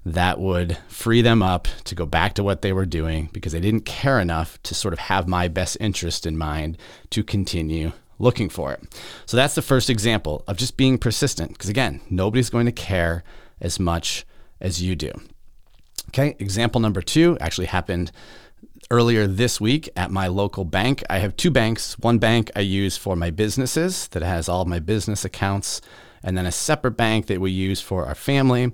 that 0.05 0.39
would 0.39 0.77
free 0.87 1.21
them 1.21 1.43
up 1.43 1.67
to 1.83 1.95
go 1.95 2.05
back 2.05 2.33
to 2.33 2.43
what 2.43 2.61
they 2.61 2.73
were 2.73 2.85
doing 2.85 3.29
because 3.33 3.51
they 3.51 3.59
didn't 3.59 3.85
care 3.85 4.19
enough 4.19 4.61
to 4.63 4.73
sort 4.73 4.93
of 4.93 4.99
have 4.99 5.27
my 5.27 5.47
best 5.47 5.77
interest 5.79 6.25
in 6.25 6.37
mind 6.37 6.77
to 7.11 7.23
continue 7.23 7.91
looking 8.17 8.49
for 8.49 8.71
it. 8.71 8.81
So 9.25 9.37
that's 9.37 9.55
the 9.55 9.61
first 9.61 9.89
example 9.89 10.43
of 10.47 10.57
just 10.57 10.77
being 10.77 10.97
persistent 10.97 11.53
because, 11.53 11.69
again, 11.69 12.01
nobody's 12.09 12.49
going 12.49 12.65
to 12.65 12.71
care 12.71 13.23
as 13.59 13.79
much 13.79 14.25
as 14.59 14.81
you 14.81 14.95
do. 14.95 15.11
Okay, 16.09 16.35
example 16.39 16.81
number 16.81 17.01
two 17.01 17.37
actually 17.39 17.67
happened 17.67 18.11
earlier 18.89 19.25
this 19.25 19.61
week 19.61 19.89
at 19.95 20.11
my 20.11 20.27
local 20.27 20.65
bank. 20.65 21.03
I 21.09 21.19
have 21.19 21.37
two 21.37 21.51
banks. 21.51 21.97
One 21.99 22.17
bank 22.17 22.51
I 22.55 22.59
use 22.59 22.97
for 22.97 23.15
my 23.15 23.31
businesses 23.31 24.07
that 24.09 24.21
has 24.21 24.49
all 24.49 24.65
my 24.65 24.79
business 24.79 25.23
accounts, 25.23 25.81
and 26.21 26.37
then 26.37 26.45
a 26.45 26.51
separate 26.51 26.97
bank 26.97 27.27
that 27.27 27.39
we 27.39 27.51
use 27.51 27.79
for 27.79 28.05
our 28.05 28.15
family. 28.15 28.73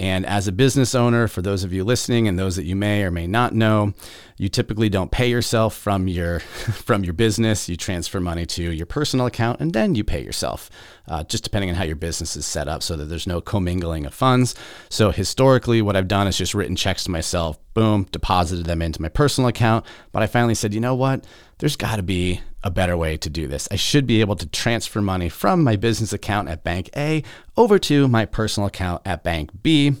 And 0.00 0.24
as 0.24 0.48
a 0.48 0.52
business 0.52 0.94
owner, 0.94 1.28
for 1.28 1.42
those 1.42 1.62
of 1.62 1.74
you 1.74 1.84
listening 1.84 2.26
and 2.26 2.38
those 2.38 2.56
that 2.56 2.64
you 2.64 2.74
may 2.74 3.02
or 3.02 3.10
may 3.10 3.26
not 3.26 3.54
know, 3.54 3.92
you 4.38 4.48
typically 4.48 4.88
don't 4.88 5.10
pay 5.10 5.28
yourself 5.28 5.76
from 5.76 6.08
your 6.08 6.40
from 6.40 7.04
your 7.04 7.12
business. 7.12 7.68
You 7.68 7.76
transfer 7.76 8.18
money 8.18 8.46
to 8.46 8.62
your 8.62 8.86
personal 8.86 9.26
account 9.26 9.60
and 9.60 9.74
then 9.74 9.94
you 9.94 10.02
pay 10.02 10.24
yourself, 10.24 10.70
uh, 11.06 11.24
just 11.24 11.44
depending 11.44 11.68
on 11.68 11.76
how 11.76 11.84
your 11.84 11.96
business 11.96 12.34
is 12.34 12.46
set 12.46 12.66
up, 12.66 12.82
so 12.82 12.96
that 12.96 13.04
there's 13.04 13.26
no 13.26 13.42
commingling 13.42 14.06
of 14.06 14.14
funds. 14.14 14.54
So 14.88 15.10
historically, 15.10 15.82
what 15.82 15.96
I've 15.96 16.08
done 16.08 16.26
is 16.26 16.38
just 16.38 16.54
written 16.54 16.76
checks 16.76 17.04
to 17.04 17.10
myself, 17.10 17.58
boom, 17.74 18.06
deposited 18.10 18.64
them 18.64 18.80
into 18.80 19.02
my 19.02 19.10
personal 19.10 19.48
account. 19.48 19.84
But 20.12 20.22
I 20.22 20.28
finally 20.28 20.54
said, 20.54 20.72
you 20.72 20.80
know 20.80 20.94
what? 20.94 21.26
There's 21.60 21.76
got 21.76 21.96
to 21.96 22.02
be 22.02 22.40
a 22.62 22.70
better 22.70 22.96
way 22.96 23.16
to 23.18 23.30
do 23.30 23.46
this. 23.46 23.68
I 23.70 23.76
should 23.76 24.06
be 24.06 24.20
able 24.20 24.36
to 24.36 24.46
transfer 24.46 25.00
money 25.00 25.28
from 25.28 25.62
my 25.62 25.76
business 25.76 26.12
account 26.12 26.48
at 26.48 26.64
Bank 26.64 26.90
A 26.96 27.22
over 27.56 27.78
to 27.80 28.08
my 28.08 28.24
personal 28.24 28.66
account 28.66 29.02
at 29.04 29.22
Bank 29.22 29.50
B. 29.62 29.94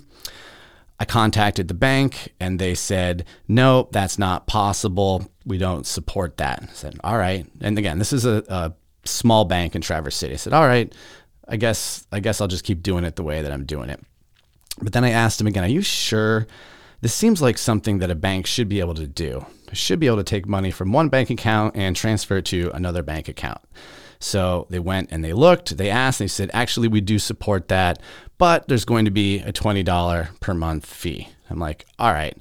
I 0.98 1.04
contacted 1.04 1.68
the 1.68 1.74
bank 1.74 2.34
and 2.40 2.58
they 2.58 2.74
said, 2.74 3.24
no, 3.48 3.88
that's 3.92 4.18
not 4.18 4.46
possible. 4.46 5.30
We 5.46 5.56
don't 5.56 5.86
support 5.86 6.36
that. 6.38 6.62
I 6.62 6.72
said, 6.72 6.98
all 7.02 7.16
right. 7.16 7.46
And 7.60 7.78
again, 7.78 7.98
this 7.98 8.12
is 8.12 8.26
a, 8.26 8.44
a 8.48 8.72
small 9.04 9.46
bank 9.46 9.74
in 9.74 9.80
Traverse 9.80 10.16
City. 10.16 10.34
I 10.34 10.36
said, 10.36 10.52
all 10.52 10.66
right, 10.66 10.94
I 11.48 11.56
guess, 11.56 12.06
I 12.12 12.20
guess 12.20 12.40
I'll 12.40 12.48
just 12.48 12.64
keep 12.64 12.82
doing 12.82 13.04
it 13.04 13.16
the 13.16 13.22
way 13.22 13.40
that 13.40 13.52
I'm 13.52 13.64
doing 13.64 13.88
it. 13.88 14.00
But 14.82 14.92
then 14.92 15.04
I 15.04 15.10
asked 15.10 15.40
him 15.40 15.46
again, 15.46 15.64
are 15.64 15.68
you 15.68 15.82
sure? 15.82 16.46
This 17.00 17.14
seems 17.14 17.40
like 17.40 17.56
something 17.56 17.98
that 17.98 18.10
a 18.10 18.14
bank 18.14 18.46
should 18.46 18.68
be 18.68 18.80
able 18.80 18.94
to 18.94 19.06
do. 19.06 19.46
I 19.70 19.74
should 19.74 20.00
be 20.00 20.06
able 20.06 20.18
to 20.18 20.24
take 20.24 20.46
money 20.46 20.70
from 20.70 20.92
one 20.92 21.08
bank 21.08 21.30
account 21.30 21.76
and 21.76 21.96
transfer 21.96 22.38
it 22.38 22.44
to 22.46 22.70
another 22.74 23.02
bank 23.02 23.28
account. 23.28 23.60
So 24.18 24.66
they 24.68 24.78
went 24.78 25.10
and 25.10 25.24
they 25.24 25.32
looked, 25.32 25.78
they 25.78 25.88
asked, 25.88 26.18
they 26.18 26.26
said, 26.26 26.50
actually, 26.52 26.88
we 26.88 27.00
do 27.00 27.18
support 27.18 27.68
that, 27.68 28.02
but 28.36 28.68
there's 28.68 28.84
going 28.84 29.06
to 29.06 29.10
be 29.10 29.38
a 29.38 29.52
$20 29.52 30.40
per 30.40 30.52
month 30.52 30.84
fee. 30.84 31.28
I'm 31.48 31.58
like, 31.58 31.86
all 31.98 32.12
right. 32.12 32.36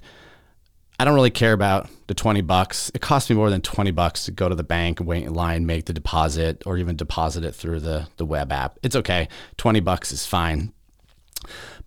I 1.02 1.06
don't 1.06 1.14
really 1.14 1.30
care 1.30 1.54
about 1.54 1.90
the 2.08 2.14
20 2.14 2.42
bucks. 2.42 2.92
It 2.94 3.00
costs 3.00 3.30
me 3.30 3.38
more 3.38 3.50
than 3.50 3.62
20 3.62 3.92
bucks 3.92 4.26
to 4.26 4.32
go 4.32 4.50
to 4.50 4.56
the 4.56 4.66
bank, 4.66 5.00
wait 5.02 5.24
in 5.24 5.34
line, 5.34 5.66
make 5.66 5.86
the 5.86 5.94
deposit, 5.94 6.62
or 6.66 6.78
even 6.78 6.98
deposit 6.98 7.46
it 7.46 7.56
through 7.56 7.80
the, 7.80 8.10
the 8.18 8.26
web 8.26 8.52
app. 8.52 8.78
It's 8.84 8.98
okay. 8.98 9.30
20 9.56 9.80
bucks 9.80 10.12
is 10.12 10.26
fine. 10.26 10.74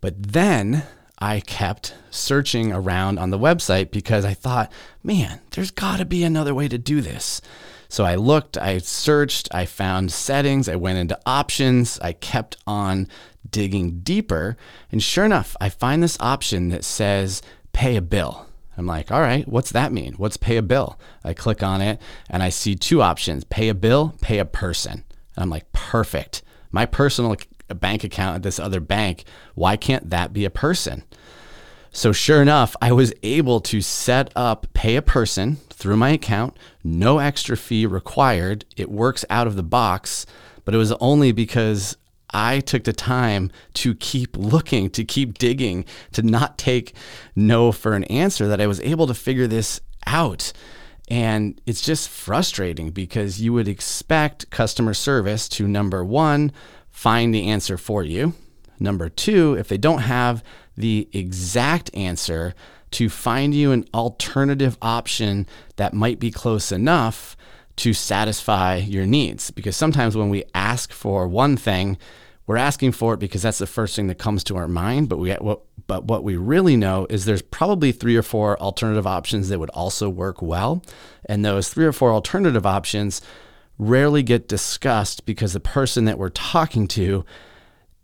But 0.00 0.32
then 0.32 0.84
I 1.22 1.38
kept 1.38 1.94
searching 2.10 2.72
around 2.72 3.20
on 3.20 3.30
the 3.30 3.38
website 3.38 3.92
because 3.92 4.24
I 4.24 4.34
thought, 4.34 4.72
man, 5.04 5.38
there's 5.52 5.70
got 5.70 5.98
to 5.98 6.04
be 6.04 6.24
another 6.24 6.52
way 6.52 6.66
to 6.66 6.78
do 6.78 7.00
this. 7.00 7.40
So 7.88 8.04
I 8.04 8.16
looked, 8.16 8.58
I 8.58 8.78
searched, 8.78 9.48
I 9.54 9.66
found 9.66 10.10
settings, 10.10 10.68
I 10.68 10.74
went 10.74 10.98
into 10.98 11.16
options, 11.24 12.00
I 12.00 12.12
kept 12.12 12.56
on 12.66 13.06
digging 13.48 14.00
deeper. 14.00 14.56
And 14.90 15.00
sure 15.00 15.24
enough, 15.24 15.56
I 15.60 15.68
find 15.68 16.02
this 16.02 16.16
option 16.18 16.70
that 16.70 16.82
says 16.82 17.40
pay 17.72 17.94
a 17.94 18.02
bill. 18.02 18.48
I'm 18.76 18.86
like, 18.86 19.12
all 19.12 19.20
right, 19.20 19.46
what's 19.46 19.70
that 19.70 19.92
mean? 19.92 20.14
What's 20.14 20.36
pay 20.36 20.56
a 20.56 20.62
bill? 20.62 20.98
I 21.22 21.34
click 21.34 21.62
on 21.62 21.80
it 21.80 22.00
and 22.28 22.42
I 22.42 22.48
see 22.48 22.74
two 22.74 23.00
options 23.00 23.44
pay 23.44 23.68
a 23.68 23.74
bill, 23.74 24.16
pay 24.20 24.40
a 24.40 24.44
person. 24.44 25.04
And 25.36 25.44
I'm 25.44 25.50
like, 25.50 25.70
perfect. 25.70 26.42
My 26.72 26.84
personal 26.84 27.36
bank 27.74 28.04
account 28.04 28.36
at 28.36 28.42
this 28.42 28.58
other 28.58 28.80
bank, 28.80 29.24
why 29.54 29.76
can't 29.76 30.10
that 30.10 30.32
be 30.32 30.44
a 30.44 30.50
person? 30.50 31.04
So, 31.94 32.12
sure 32.12 32.40
enough, 32.40 32.74
I 32.80 32.92
was 32.92 33.12
able 33.22 33.60
to 33.60 33.82
set 33.82 34.32
up 34.34 34.66
pay 34.72 34.96
a 34.96 35.02
person 35.02 35.56
through 35.68 35.98
my 35.98 36.10
account, 36.10 36.56
no 36.82 37.18
extra 37.18 37.56
fee 37.56 37.84
required. 37.84 38.64
It 38.76 38.90
works 38.90 39.26
out 39.28 39.46
of 39.46 39.56
the 39.56 39.62
box, 39.62 40.24
but 40.64 40.74
it 40.74 40.78
was 40.78 40.92
only 40.92 41.32
because 41.32 41.96
I 42.30 42.60
took 42.60 42.84
the 42.84 42.92
time 42.92 43.50
to 43.74 43.94
keep 43.94 44.36
looking, 44.36 44.88
to 44.90 45.04
keep 45.04 45.36
digging, 45.36 45.84
to 46.12 46.22
not 46.22 46.56
take 46.56 46.94
no 47.36 47.72
for 47.72 47.94
an 47.94 48.04
answer 48.04 48.48
that 48.48 48.60
I 48.60 48.66
was 48.66 48.80
able 48.80 49.06
to 49.06 49.14
figure 49.14 49.46
this 49.46 49.80
out. 50.06 50.52
And 51.08 51.60
it's 51.66 51.82
just 51.82 52.08
frustrating 52.08 52.90
because 52.90 53.40
you 53.40 53.52
would 53.52 53.68
expect 53.68 54.50
customer 54.50 54.94
service 54.94 55.48
to 55.50 55.68
number 55.68 56.02
one, 56.04 56.52
find 56.92 57.34
the 57.34 57.48
answer 57.48 57.76
for 57.76 58.04
you. 58.04 58.34
Number 58.78 59.08
two, 59.08 59.54
if 59.54 59.68
they 59.68 59.78
don't 59.78 60.02
have 60.02 60.44
the 60.76 61.08
exact 61.12 61.90
answer, 61.94 62.54
to 62.92 63.08
find 63.08 63.54
you 63.54 63.72
an 63.72 63.86
alternative 63.92 64.78
option 64.80 65.46
that 65.76 65.94
might 65.94 66.20
be 66.20 66.30
close 66.30 66.70
enough 66.70 67.36
to 67.76 67.92
satisfy 67.92 68.76
your 68.76 69.06
needs. 69.06 69.50
Because 69.50 69.76
sometimes 69.76 70.16
when 70.16 70.28
we 70.28 70.44
ask 70.54 70.92
for 70.92 71.26
one 71.26 71.56
thing, 71.56 71.98
we're 72.46 72.56
asking 72.56 72.92
for 72.92 73.14
it 73.14 73.20
because 73.20 73.42
that's 73.42 73.58
the 73.58 73.66
first 73.66 73.96
thing 73.96 74.08
that 74.08 74.18
comes 74.18 74.44
to 74.44 74.56
our 74.56 74.68
mind. 74.68 75.08
But 75.08 75.18
we 75.18 75.34
but 75.86 76.04
what 76.04 76.22
we 76.22 76.36
really 76.36 76.76
know 76.76 77.06
is 77.08 77.24
there's 77.24 77.42
probably 77.42 77.92
three 77.92 78.16
or 78.16 78.22
four 78.22 78.60
alternative 78.60 79.06
options 79.06 79.48
that 79.48 79.58
would 79.58 79.70
also 79.70 80.08
work 80.08 80.42
well, 80.42 80.82
and 81.26 81.44
those 81.44 81.68
three 81.68 81.86
or 81.86 81.92
four 81.92 82.12
alternative 82.12 82.66
options 82.66 83.22
rarely 83.78 84.22
get 84.22 84.48
discussed 84.48 85.26
because 85.26 85.52
the 85.52 85.60
person 85.60 86.04
that 86.04 86.18
we're 86.18 86.28
talking 86.28 86.86
to 86.86 87.24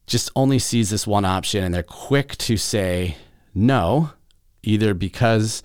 just 0.07 0.31
only 0.35 0.59
sees 0.59 0.91
this 0.91 1.07
one 1.07 1.25
option 1.25 1.63
and 1.63 1.75
they're 1.75 1.83
quick 1.83 2.37
to 2.39 2.57
say 2.57 3.17
no 3.55 4.11
either 4.63 4.95
because 4.95 5.63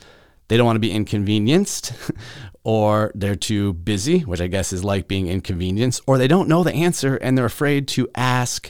they 0.47 0.57
don't 0.57 0.65
want 0.65 0.75
to 0.75 0.81
be 0.81 0.91
inconvenienced 0.91 1.93
or 2.63 3.11
they're 3.15 3.35
too 3.35 3.73
busy, 3.73 4.19
which 4.19 4.41
I 4.41 4.47
guess 4.47 4.71
is 4.71 4.83
like 4.83 5.07
being 5.07 5.27
inconvenienced, 5.27 6.01
or 6.07 6.17
they 6.17 6.27
don't 6.27 6.47
know 6.47 6.63
the 6.63 6.73
answer 6.73 7.15
and 7.17 7.37
they're 7.37 7.45
afraid 7.45 7.87
to 7.89 8.09
ask, 8.15 8.69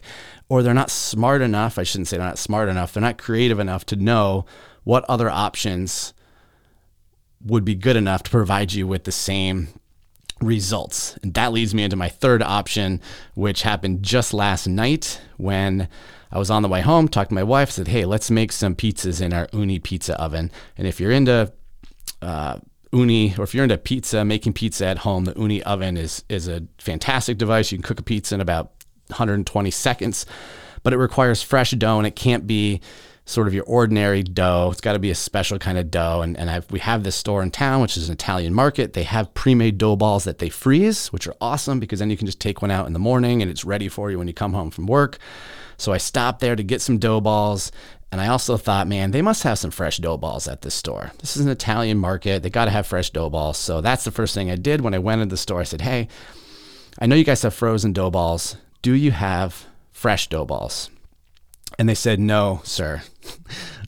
or 0.49 0.63
they're 0.63 0.73
not 0.73 0.89
smart 0.89 1.41
enough. 1.41 1.77
I 1.77 1.83
shouldn't 1.83 2.07
say 2.07 2.17
they're 2.17 2.25
not 2.25 2.39
smart 2.39 2.69
enough, 2.69 2.93
they're 2.93 3.01
not 3.01 3.17
creative 3.17 3.59
enough 3.59 3.85
to 3.87 3.95
know 3.95 4.45
what 4.83 5.05
other 5.05 5.29
options 5.29 6.13
would 7.41 7.65
be 7.65 7.75
good 7.75 7.95
enough 7.95 8.23
to 8.23 8.31
provide 8.31 8.73
you 8.73 8.87
with 8.87 9.03
the 9.03 9.11
same 9.11 9.67
results. 10.45 11.17
And 11.23 11.33
that 11.33 11.53
leads 11.53 11.73
me 11.73 11.83
into 11.83 11.95
my 11.95 12.09
third 12.09 12.41
option, 12.41 13.01
which 13.35 13.61
happened 13.61 14.03
just 14.03 14.33
last 14.33 14.67
night 14.67 15.21
when 15.37 15.87
I 16.31 16.39
was 16.39 16.49
on 16.49 16.63
the 16.63 16.67
way 16.67 16.81
home, 16.81 17.07
talked 17.07 17.29
to 17.29 17.35
my 17.35 17.43
wife, 17.43 17.69
said, 17.69 17.87
"Hey, 17.87 18.05
let's 18.05 18.31
make 18.31 18.51
some 18.51 18.75
pizzas 18.75 19.21
in 19.21 19.33
our 19.33 19.47
Ooni 19.47 19.81
pizza 19.81 20.19
oven." 20.19 20.51
And 20.77 20.87
if 20.87 20.99
you're 20.99 21.11
into 21.11 21.53
uh, 22.21 22.57
Ooni, 22.91 23.37
or 23.37 23.43
if 23.43 23.53
you're 23.53 23.63
into 23.63 23.77
pizza, 23.77 24.25
making 24.25 24.53
pizza 24.53 24.87
at 24.87 24.99
home, 24.99 25.25
the 25.25 25.33
Ooni 25.33 25.61
oven 25.61 25.95
is 25.95 26.23
is 26.29 26.47
a 26.47 26.63
fantastic 26.79 27.37
device. 27.37 27.71
You 27.71 27.77
can 27.77 27.83
cook 27.83 27.99
a 27.99 28.03
pizza 28.03 28.33
in 28.33 28.41
about 28.41 28.71
120 29.07 29.69
seconds, 29.69 30.25
but 30.81 30.93
it 30.93 30.97
requires 30.97 31.43
fresh 31.43 31.71
dough, 31.71 31.97
and 31.99 32.07
it 32.07 32.15
can't 32.15 32.47
be 32.47 32.81
sort 33.25 33.47
of 33.47 33.53
your 33.53 33.63
ordinary 33.63 34.21
dough. 34.21 34.69
It's 34.71 34.81
got 34.81 34.93
to 34.93 34.99
be 34.99 35.11
a 35.11 35.15
special 35.15 35.57
kind 35.57 35.77
of 35.77 35.89
dough. 35.89 36.21
And, 36.21 36.37
and 36.37 36.49
I've, 36.49 36.69
we 36.71 36.79
have 36.79 37.03
this 37.03 37.15
store 37.15 37.41
in 37.41 37.51
town, 37.51 37.81
which 37.81 37.95
is 37.95 38.09
an 38.09 38.13
Italian 38.13 38.53
market. 38.53 38.93
They 38.93 39.03
have 39.03 39.33
pre 39.33 39.55
made 39.55 39.77
dough 39.77 39.95
balls 39.95 40.25
that 40.25 40.39
they 40.39 40.49
freeze, 40.49 41.07
which 41.07 41.27
are 41.27 41.35
awesome 41.39 41.79
because 41.79 41.99
then 41.99 42.09
you 42.09 42.17
can 42.17 42.25
just 42.25 42.39
take 42.39 42.61
one 42.61 42.71
out 42.71 42.87
in 42.87 42.93
the 42.93 42.99
morning 42.99 43.41
and 43.41 43.49
it's 43.49 43.65
ready 43.65 43.87
for 43.87 44.11
you 44.11 44.17
when 44.17 44.27
you 44.27 44.33
come 44.33 44.53
home 44.53 44.71
from 44.71 44.87
work. 44.87 45.17
So 45.77 45.91
I 45.93 45.97
stopped 45.97 46.39
there 46.39 46.55
to 46.55 46.63
get 46.63 46.81
some 46.81 46.97
dough 46.97 47.21
balls. 47.21 47.71
And 48.11 48.21
I 48.21 48.27
also 48.27 48.57
thought, 48.57 48.87
man, 48.87 49.09
they 49.09 49.23
must 49.23 49.41
have 49.41 49.57
some 49.57 49.71
fresh 49.71 49.97
dough 49.97 50.17
balls 50.17 50.47
at 50.47 50.61
this 50.61 50.75
store. 50.75 51.11
This 51.17 51.35
is 51.35 51.45
an 51.45 51.51
Italian 51.51 51.97
market. 51.97 52.43
They 52.43 52.51
got 52.51 52.65
to 52.65 52.71
have 52.71 52.85
fresh 52.85 53.09
dough 53.09 53.31
balls. 53.31 53.57
So 53.57 53.81
that's 53.81 54.03
the 54.03 54.11
first 54.11 54.35
thing 54.35 54.51
I 54.51 54.55
did 54.55 54.81
when 54.81 54.93
I 54.93 54.99
went 54.99 55.21
into 55.21 55.33
the 55.33 55.37
store. 55.37 55.61
I 55.61 55.63
said, 55.63 55.81
hey, 55.81 56.09
I 56.99 57.07
know 57.07 57.15
you 57.15 57.23
guys 57.23 57.41
have 57.41 57.55
frozen 57.55 57.91
dough 57.91 58.11
balls. 58.11 58.55
Do 58.83 58.93
you 58.93 59.11
have 59.11 59.65
fresh 59.91 60.27
dough 60.27 60.45
balls? 60.45 60.91
And 61.79 61.89
they 61.89 61.95
said, 61.95 62.19
no, 62.19 62.61
sir. 62.63 63.01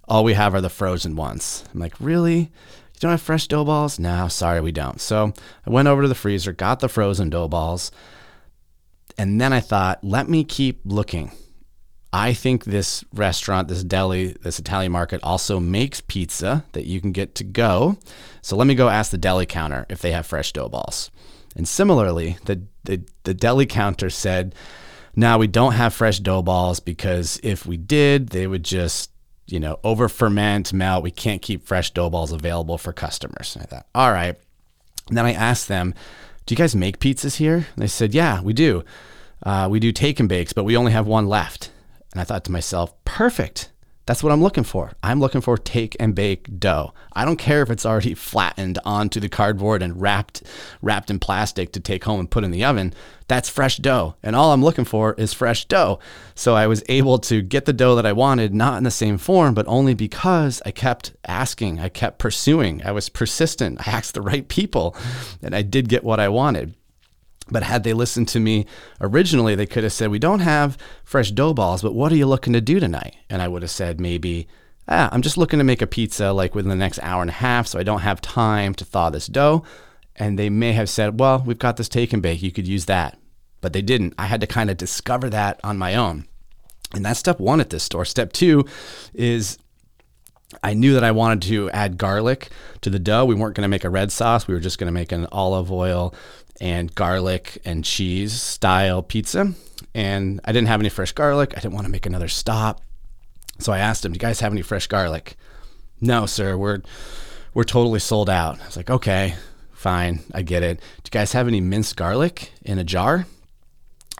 All 0.07 0.23
we 0.23 0.33
have 0.33 0.53
are 0.53 0.61
the 0.61 0.69
frozen 0.69 1.15
ones. 1.15 1.63
I'm 1.73 1.79
like, 1.79 1.93
really? 1.99 2.37
You 2.39 2.99
don't 2.99 3.11
have 3.11 3.21
fresh 3.21 3.47
dough 3.47 3.65
balls? 3.65 3.99
No, 3.99 4.27
sorry, 4.27 4.61
we 4.61 4.71
don't. 4.71 5.01
So 5.01 5.33
I 5.65 5.69
went 5.69 5.87
over 5.87 6.03
to 6.03 6.07
the 6.07 6.15
freezer, 6.15 6.53
got 6.53 6.79
the 6.79 6.89
frozen 6.89 7.29
dough 7.29 7.47
balls. 7.47 7.91
And 9.17 9.39
then 9.39 9.53
I 9.53 9.59
thought, 9.59 10.03
let 10.03 10.29
me 10.29 10.43
keep 10.43 10.81
looking 10.85 11.31
I 12.15 12.31
think 12.31 12.63
this 12.63 13.03
restaurant, 13.11 13.67
this 13.67 13.83
deli, 13.83 14.37
this 14.41 14.57
Italian 14.57 14.93
market 14.93 15.19
also 15.21 15.59
makes 15.59 15.99
pizza 15.99 16.63
that 16.71 16.85
you 16.85 17.01
can 17.01 17.11
get 17.11 17.35
to 17.35 17.43
go. 17.43 17.97
So 18.41 18.55
let 18.55 18.67
me 18.67 18.73
go 18.73 18.87
ask 18.87 19.11
the 19.11 19.17
deli 19.17 19.45
counter 19.45 19.85
if 19.89 20.01
they 20.01 20.13
have 20.13 20.25
fresh 20.25 20.53
dough 20.53 20.69
balls. 20.69 21.11
And 21.57 21.67
similarly, 21.67 22.37
the, 22.45 22.61
the, 22.85 23.03
the 23.23 23.33
deli 23.33 23.65
counter 23.65 24.09
said, 24.09 24.55
now 25.15 25.37
we 25.37 25.47
don't 25.47 25.73
have 25.73 25.93
fresh 25.93 26.19
dough 26.19 26.41
balls 26.41 26.79
because 26.79 27.39
if 27.43 27.65
we 27.65 27.77
did, 27.77 28.29
they 28.29 28.47
would 28.47 28.63
just, 28.63 29.11
you 29.47 29.59
know, 29.59 29.79
over 29.83 30.09
ferment, 30.09 30.73
melt. 30.73 31.03
We 31.03 31.11
can't 31.11 31.41
keep 31.41 31.65
fresh 31.65 31.91
dough 31.91 32.09
balls 32.09 32.31
available 32.31 32.77
for 32.77 32.93
customers. 32.93 33.55
And 33.55 33.63
I 33.63 33.67
thought, 33.67 33.87
all 33.95 34.11
right. 34.11 34.35
And 35.07 35.17
then 35.17 35.25
I 35.25 35.33
asked 35.33 35.67
them, 35.67 35.93
do 36.45 36.53
you 36.53 36.57
guys 36.57 36.75
make 36.75 36.99
pizzas 36.99 37.37
here? 37.37 37.55
And 37.55 37.77
they 37.77 37.87
said, 37.87 38.13
yeah, 38.13 38.41
we 38.41 38.53
do. 38.53 38.83
Uh, 39.43 39.67
we 39.69 39.79
do 39.79 39.91
take 39.91 40.19
and 40.19 40.29
bakes, 40.29 40.53
but 40.53 40.63
we 40.63 40.77
only 40.77 40.91
have 40.91 41.07
one 41.07 41.27
left. 41.27 41.71
And 42.11 42.21
I 42.21 42.23
thought 42.23 42.45
to 42.45 42.51
myself, 42.51 42.93
perfect. 43.03 43.71
That's 44.05 44.21
what 44.21 44.31
I'm 44.31 44.41
looking 44.41 44.63
for. 44.63 44.91
I'm 45.01 45.19
looking 45.19 45.41
for 45.41 45.57
take 45.57 45.95
and 45.99 46.13
bake 46.13 46.59
dough. 46.59 46.93
I 47.13 47.25
don't 47.25 47.37
care 47.37 47.63
if 47.63 47.71
it's 47.71 47.85
already 47.85 48.13
flattened 48.13 48.77
onto 48.85 49.19
the 49.19 49.29
cardboard 49.29 49.81
and 49.81 49.99
wrapped 49.99 50.43
wrapped 50.81 51.09
in 51.09 51.17
plastic 51.17 51.71
to 51.71 51.79
take 51.79 52.03
home 52.03 52.19
and 52.19 52.29
put 52.29 52.43
in 52.43 52.51
the 52.51 52.63
oven. 52.63 52.93
That's 53.27 53.49
fresh 53.49 53.77
dough. 53.77 54.15
And 54.21 54.35
all 54.35 54.53
I'm 54.53 54.63
looking 54.63 54.85
for 54.85 55.13
is 55.15 55.33
fresh 55.33 55.65
dough. 55.65 55.99
So 56.35 56.55
I 56.55 56.67
was 56.67 56.83
able 56.87 57.17
to 57.19 57.41
get 57.41 57.65
the 57.65 57.73
dough 57.73 57.95
that 57.95 58.05
I 58.05 58.13
wanted, 58.13 58.53
not 58.53 58.77
in 58.77 58.83
the 58.83 58.91
same 58.91 59.17
form, 59.17 59.55
but 59.55 59.67
only 59.67 59.95
because 59.95 60.61
I 60.65 60.71
kept 60.71 61.13
asking, 61.25 61.79
I 61.79 61.89
kept 61.89 62.19
pursuing. 62.19 62.83
I 62.85 62.91
was 62.91 63.09
persistent. 63.09 63.87
I 63.87 63.91
asked 63.91 64.13
the 64.13 64.21
right 64.21 64.47
people, 64.47 64.95
and 65.41 65.55
I 65.55 65.63
did 65.63 65.89
get 65.89 66.03
what 66.03 66.19
I 66.19 66.29
wanted. 66.29 66.75
But 67.47 67.63
had 67.63 67.83
they 67.83 67.93
listened 67.93 68.27
to 68.29 68.39
me 68.39 68.65
originally, 68.99 69.55
they 69.55 69.67
could 69.67 69.83
have 69.83 69.93
said, 69.93 70.09
We 70.09 70.19
don't 70.19 70.39
have 70.39 70.77
fresh 71.03 71.31
dough 71.31 71.53
balls, 71.53 71.81
but 71.81 71.93
what 71.93 72.11
are 72.11 72.15
you 72.15 72.25
looking 72.25 72.53
to 72.53 72.61
do 72.61 72.79
tonight? 72.79 73.15
And 73.29 73.41
I 73.41 73.47
would 73.47 73.61
have 73.61 73.71
said, 73.71 73.99
Maybe, 73.99 74.47
ah, 74.87 75.09
I'm 75.11 75.21
just 75.21 75.37
looking 75.37 75.59
to 75.59 75.65
make 75.65 75.81
a 75.81 75.87
pizza 75.87 76.31
like 76.31 76.55
within 76.55 76.69
the 76.69 76.75
next 76.75 76.99
hour 77.03 77.21
and 77.21 77.29
a 77.29 77.33
half, 77.33 77.67
so 77.67 77.79
I 77.79 77.83
don't 77.83 77.99
have 77.99 78.19
time 78.21 78.73
to 78.75 78.85
thaw 78.85 79.09
this 79.09 79.27
dough. 79.27 79.63
And 80.15 80.39
they 80.39 80.49
may 80.49 80.71
have 80.73 80.89
said, 80.89 81.19
Well, 81.19 81.43
we've 81.45 81.59
got 81.59 81.77
this 81.77 81.89
take 81.89 82.13
and 82.13 82.23
bake, 82.23 82.41
you 82.41 82.51
could 82.51 82.67
use 82.67 82.85
that. 82.85 83.19
But 83.61 83.73
they 83.73 83.81
didn't. 83.81 84.15
I 84.17 84.25
had 84.25 84.41
to 84.41 84.47
kind 84.47 84.69
of 84.69 84.77
discover 84.77 85.29
that 85.29 85.59
on 85.63 85.77
my 85.77 85.95
own. 85.95 86.27
And 86.93 87.05
that's 87.05 87.19
step 87.19 87.39
one 87.39 87.59
at 87.59 87.69
this 87.69 87.83
store. 87.83 88.05
Step 88.05 88.31
two 88.31 88.65
is 89.13 89.57
I 90.63 90.73
knew 90.73 90.93
that 90.93 91.03
I 91.03 91.11
wanted 91.11 91.41
to 91.43 91.69
add 91.71 91.97
garlic 91.97 92.49
to 92.81 92.89
the 92.89 92.99
dough. 92.99 93.25
We 93.25 93.35
weren't 93.35 93.55
going 93.55 93.63
to 93.63 93.69
make 93.69 93.83
a 93.83 93.89
red 93.89 94.11
sauce. 94.11 94.47
We 94.47 94.53
were 94.53 94.59
just 94.59 94.77
going 94.77 94.87
to 94.87 94.93
make 94.93 95.11
an 95.11 95.27
olive 95.31 95.71
oil 95.71 96.13
and 96.59 96.93
garlic 96.95 97.61
and 97.65 97.83
cheese 97.83 98.33
style 98.33 99.03
pizza. 99.03 99.53
And 99.93 100.39
I 100.45 100.51
didn't 100.51 100.67
have 100.67 100.79
any 100.79 100.89
fresh 100.89 101.11
garlic. 101.11 101.53
I 101.55 101.59
didn't 101.59 101.73
want 101.73 101.85
to 101.85 101.91
make 101.91 102.05
another 102.05 102.27
stop. 102.27 102.81
So 103.59 103.71
I 103.71 103.79
asked 103.79 104.03
him, 104.05 104.11
"Do 104.11 104.17
you 104.17 104.19
guys 104.19 104.41
have 104.41 104.51
any 104.51 104.61
fresh 104.61 104.87
garlic?" 104.87 105.37
"No, 106.01 106.25
sir. 106.25 106.57
We're 106.57 106.81
we're 107.53 107.63
totally 107.63 107.99
sold 107.99 108.29
out." 108.29 108.59
I 108.61 108.65
was 108.65 108.77
like, 108.77 108.89
"Okay, 108.89 109.35
fine. 109.71 110.21
I 110.33 110.41
get 110.41 110.63
it. 110.63 110.79
Do 111.03 111.07
you 111.07 111.11
guys 111.11 111.31
have 111.31 111.47
any 111.47 111.61
minced 111.61 111.95
garlic 111.95 112.51
in 112.63 112.79
a 112.79 112.83
jar?" 112.83 113.25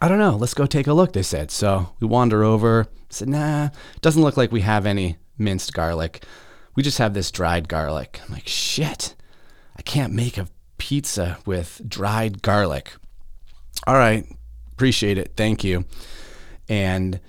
I 0.01 0.07
don't 0.09 0.19
know. 0.19 0.35
Let's 0.35 0.53
go 0.53 0.65
take 0.65 0.87
a 0.87 0.93
look, 0.93 1.13
they 1.13 1.23
said. 1.23 1.51
So 1.51 1.89
we 1.99 2.07
wander 2.07 2.43
over. 2.43 2.87
Said, 3.09 3.29
nah, 3.29 3.69
doesn't 4.01 4.21
look 4.21 4.35
like 4.35 4.51
we 4.51 4.61
have 4.61 4.85
any 4.85 5.17
minced 5.37 5.73
garlic. 5.73 6.23
We 6.75 6.83
just 6.83 6.97
have 6.97 7.13
this 7.13 7.31
dried 7.31 7.69
garlic. 7.69 8.19
I'm 8.25 8.33
like, 8.33 8.47
shit, 8.47 9.15
I 9.77 9.81
can't 9.81 10.11
make 10.11 10.37
a 10.37 10.47
pizza 10.77 11.37
with 11.45 11.81
dried 11.87 12.41
garlic. 12.41 12.93
All 13.87 13.95
right, 13.95 14.25
appreciate 14.71 15.17
it. 15.17 15.33
Thank 15.35 15.63
you. 15.63 15.85
And 16.69 17.19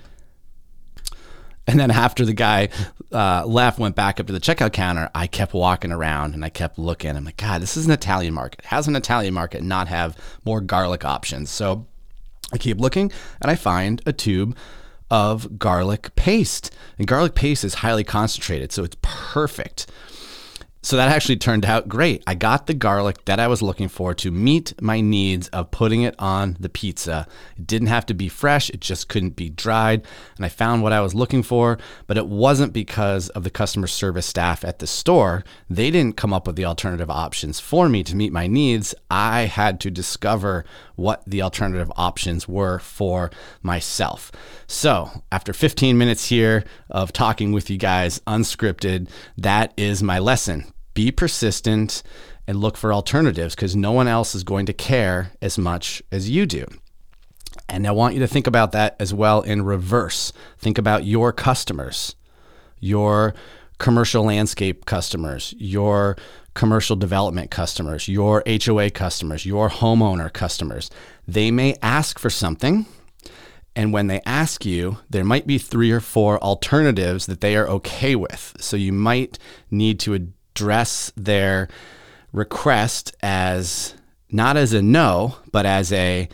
and 1.67 1.81
then 1.81 1.91
after 1.91 2.25
the 2.25 2.33
guy 2.33 2.69
uh, 3.13 3.45
left, 3.45 3.79
went 3.79 3.97
back 3.97 4.21
up 4.21 4.27
to 4.29 4.33
the 4.33 4.41
checkout 4.41 4.73
counter, 4.73 5.11
I 5.15 5.27
kept 5.27 5.53
walking 5.53 5.91
around 5.91 6.35
and 6.35 6.45
I 6.45 6.49
kept 6.49 6.79
looking. 6.79 7.17
I'm 7.17 7.25
like, 7.25 7.37
God, 7.37 7.61
this 7.61 7.77
is 7.77 7.87
an 7.87 7.93
Italian 7.93 8.35
market. 8.35 8.65
How 8.65 8.77
does 8.77 8.87
an 8.87 8.95
Italian 8.95 9.35
market 9.35 9.63
not 9.63 9.89
have 9.89 10.17
more 10.45 10.61
garlic 10.61 11.05
options? 11.05 11.51
So 11.51 11.87
I 12.53 12.59
keep 12.59 12.79
looking 12.79 13.11
and 13.41 13.51
I 13.51 13.57
find 13.57 14.01
a 14.07 14.13
tube 14.13 14.57
of 15.11 15.59
garlic 15.59 16.15
paste. 16.15 16.73
And 16.99 17.07
garlic 17.07 17.35
paste 17.35 17.65
is 17.65 17.75
highly 17.75 18.05
concentrated, 18.05 18.71
so 18.73 18.85
it's 18.85 18.97
perfect 19.03 19.87
so 20.87 20.97
that 20.97 21.11
actually 21.11 21.37
turned 21.37 21.65
out 21.65 21.89
great. 21.89 22.23
I 22.29 22.37
got 22.37 22.69
the 22.69 22.73
garlic 22.73 23.25
that 23.25 23.41
I 23.41 23.49
was 23.49 23.61
looking 23.61 23.89
for 23.89 24.15
to 24.15 24.31
meet 24.31 24.81
my 24.81 25.01
needs 25.01 25.49
of 25.49 25.73
putting 25.73 26.03
it 26.03 26.15
on 26.17 26.57
the 26.61 26.69
pizza. 26.69 27.27
It 27.59 27.67
didn't 27.67 27.89
have 27.89 28.07
to 28.07 28.15
be 28.15 28.29
fresh, 28.29 28.71
it 28.71 28.83
just 28.83 29.09
couldn't 29.09 29.35
be 29.35 29.51
dried. 29.51 30.07
And 30.37 30.47
I 30.47 30.49
found 30.49 30.85
what 30.85 30.93
I 30.93 31.01
was 31.01 31.13
looking 31.13 31.43
for, 31.43 31.77
but 32.07 32.17
it 32.17 32.29
wasn't 32.29 32.73
because 32.73 33.31
of 33.31 33.43
the 33.43 33.51
customer 33.51 33.89
service 33.89 34.27
staff 34.27 34.65
at 34.65 34.79
the 34.79 34.87
store. 34.87 35.43
They 35.69 35.91
didn't 35.91 36.17
come 36.17 36.33
up 36.33 36.47
with 36.47 36.55
the 36.55 36.67
alternative 36.67 37.11
options 37.11 37.59
for 37.59 37.89
me 37.89 38.05
to 38.05 38.15
meet 38.15 38.33
my 38.33 38.47
needs. 38.47 38.95
I 39.11 39.47
had 39.47 39.81
to 39.81 39.91
discover 39.91 40.65
what 40.95 41.25
the 41.27 41.43
alternative 41.43 41.91
options 41.97 42.47
were 42.47 42.79
for 42.79 43.33
myself. 43.61 44.31
So, 44.69 45.25
after 45.33 45.53
15 45.53 45.99
minutes 45.99 46.29
here 46.29 46.63
of 46.91 47.13
talking 47.13 47.51
with 47.51 47.71
you 47.71 47.77
guys 47.77 48.21
unscripted, 48.21 49.09
that 49.37 49.75
is 49.77 50.01
my 50.01 50.21
lesson 50.21 50.73
be 50.97 51.13
persistent 51.13 52.03
and 52.49 52.59
look 52.59 52.77
for 52.77 52.93
alternatives 52.93 53.55
because 53.55 53.77
no 53.77 53.93
one 53.93 54.09
else 54.09 54.35
is 54.35 54.43
going 54.43 54.67
to 54.67 54.73
care 54.73 55.31
as 55.41 55.59
much 55.59 56.03
as 56.11 56.29
you 56.29 56.47
do. 56.47 56.67
And 57.69 57.87
I 57.87 57.93
want 57.93 58.15
you 58.15 58.21
to 58.21 58.27
think 58.27 58.47
about 58.47 58.73
that 58.73 58.97
as 58.99 59.13
well 59.15 59.43
in 59.43 59.63
reverse. 59.63 60.33
Think 60.59 60.79
about 60.79 61.05
your 61.05 61.33
customers, 61.33 62.17
your 62.81 63.35
commercial 63.79 64.25
landscape 64.25 64.87
customers, 64.87 65.55
your 65.59 66.17
commercial 66.55 66.97
development 66.97 67.51
customers, 67.51 68.09
your 68.09 68.43
HOA 68.47 68.91
customers, 68.91 69.45
your 69.45 69.69
homeowner 69.69 70.33
customers. 70.33 70.91
They 71.29 71.51
may 71.51 71.77
ask 71.83 72.19
for 72.19 72.31
something. 72.31 72.87
And 73.75 73.93
when 73.93 74.07
they 74.07 74.23
ask 74.25 74.65
you, 74.65 74.99
there 75.11 75.25
might 75.25 75.47
be 75.47 75.59
three 75.59 75.91
or 75.91 76.01
four 76.01 76.43
alternatives 76.43 77.27
that 77.27 77.43
they 77.43 77.57
are 77.57 77.69
okay 77.69 78.17
with. 78.17 78.57
So 78.59 78.75
you 78.75 78.93
might 78.93 79.39
need 79.71 80.01
to 80.01 80.15
address 80.57 81.13
their 81.17 81.69
request 82.33 83.15
as 83.23 83.95
not 84.31 84.57
as 84.57 84.73
a 84.73 84.81
no, 84.81 85.37
but 85.53 85.67
as 85.67 85.93
a 85.93 86.29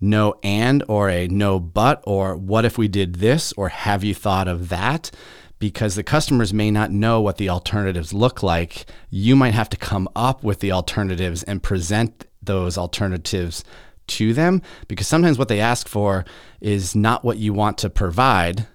no 0.00 0.36
and 0.44 0.84
or 0.86 1.10
a 1.10 1.26
no 1.26 1.58
but 1.58 2.02
or 2.06 2.36
what 2.36 2.64
if 2.64 2.78
we 2.78 2.86
did 2.86 3.16
this 3.16 3.52
or 3.54 3.68
have 3.68 4.04
you 4.04 4.14
thought 4.14 4.46
of 4.46 4.68
that? 4.68 5.10
Because 5.58 5.96
the 5.96 6.04
customers 6.04 6.54
may 6.54 6.70
not 6.70 6.92
know 6.92 7.20
what 7.20 7.36
the 7.36 7.48
alternatives 7.48 8.12
look 8.12 8.44
like. 8.44 8.86
You 9.10 9.34
might 9.34 9.54
have 9.54 9.70
to 9.70 9.76
come 9.76 10.08
up 10.14 10.44
with 10.44 10.60
the 10.60 10.70
alternatives 10.70 11.42
and 11.42 11.62
present 11.62 12.26
those 12.40 12.78
alternatives 12.78 13.64
to 14.06 14.34
them 14.34 14.62
because 14.86 15.08
sometimes 15.08 15.38
what 15.38 15.48
they 15.48 15.60
ask 15.60 15.88
for 15.88 16.24
is 16.60 16.94
not 16.94 17.24
what 17.24 17.38
you 17.38 17.52
want 17.52 17.78
to 17.78 17.90
provide 17.90 18.68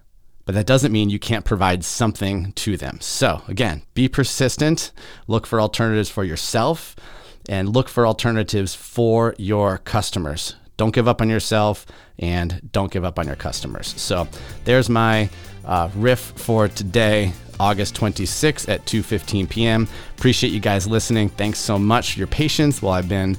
but 0.50 0.56
that 0.56 0.66
doesn't 0.66 0.92
mean 0.92 1.12
you 1.12 1.20
can't 1.20 1.46
provide 1.46 1.86
something 1.86 2.52
to 2.54 2.76
them. 2.76 2.98
So, 3.02 3.44
again, 3.48 3.84
be 3.94 4.10
persistent, 4.10 4.92
look 5.28 5.46
for 5.46 5.62
alternatives 5.62 6.10
for 6.10 6.24
yourself, 6.24 6.96
and 7.48 7.70
look 7.70 7.88
for 7.88 8.08
alternatives 8.08 8.74
for 8.74 9.36
your 9.38 9.78
customers. 9.78 10.56
Don't 10.76 10.90
give 10.90 11.08
up 11.08 11.22
on 11.22 11.30
yourself 11.30 11.86
and 12.18 12.68
don't 12.72 12.92
give 12.92 13.06
up 13.06 13.20
on 13.20 13.28
your 13.28 13.36
customers. 13.36 13.94
So, 14.02 14.28
there's 14.66 14.90
my 14.90 15.30
uh, 15.66 15.92
riff 15.94 16.34
for 16.36 16.68
today. 16.68 17.32
August 17.60 17.94
26th 17.94 18.68
at 18.70 18.84
2:15 18.88 19.48
p.m. 19.48 19.88
Appreciate 20.18 20.52
you 20.52 20.60
guys 20.60 20.88
listening. 20.88 21.30
Thanks 21.30 21.60
so 21.60 21.78
much 21.78 22.14
for 22.14 22.18
your 22.18 22.28
patience 22.28 22.82
while 22.82 22.94
I've 22.94 23.08
been 23.08 23.38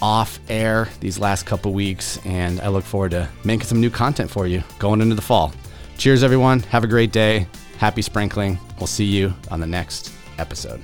off 0.00 0.40
air 0.48 0.88
these 1.00 1.18
last 1.18 1.44
couple 1.44 1.74
weeks 1.74 2.18
and 2.24 2.58
I 2.62 2.68
look 2.68 2.84
forward 2.84 3.10
to 3.10 3.28
making 3.44 3.66
some 3.66 3.82
new 3.82 3.90
content 3.90 4.30
for 4.30 4.46
you 4.46 4.64
going 4.78 5.02
into 5.02 5.14
the 5.14 5.20
fall. 5.20 5.52
Cheers, 5.98 6.22
everyone. 6.22 6.60
Have 6.60 6.84
a 6.84 6.86
great 6.86 7.10
day. 7.10 7.48
Happy 7.78 8.02
sprinkling. 8.02 8.56
We'll 8.78 8.86
see 8.86 9.04
you 9.04 9.34
on 9.50 9.58
the 9.58 9.66
next 9.66 10.12
episode. 10.38 10.80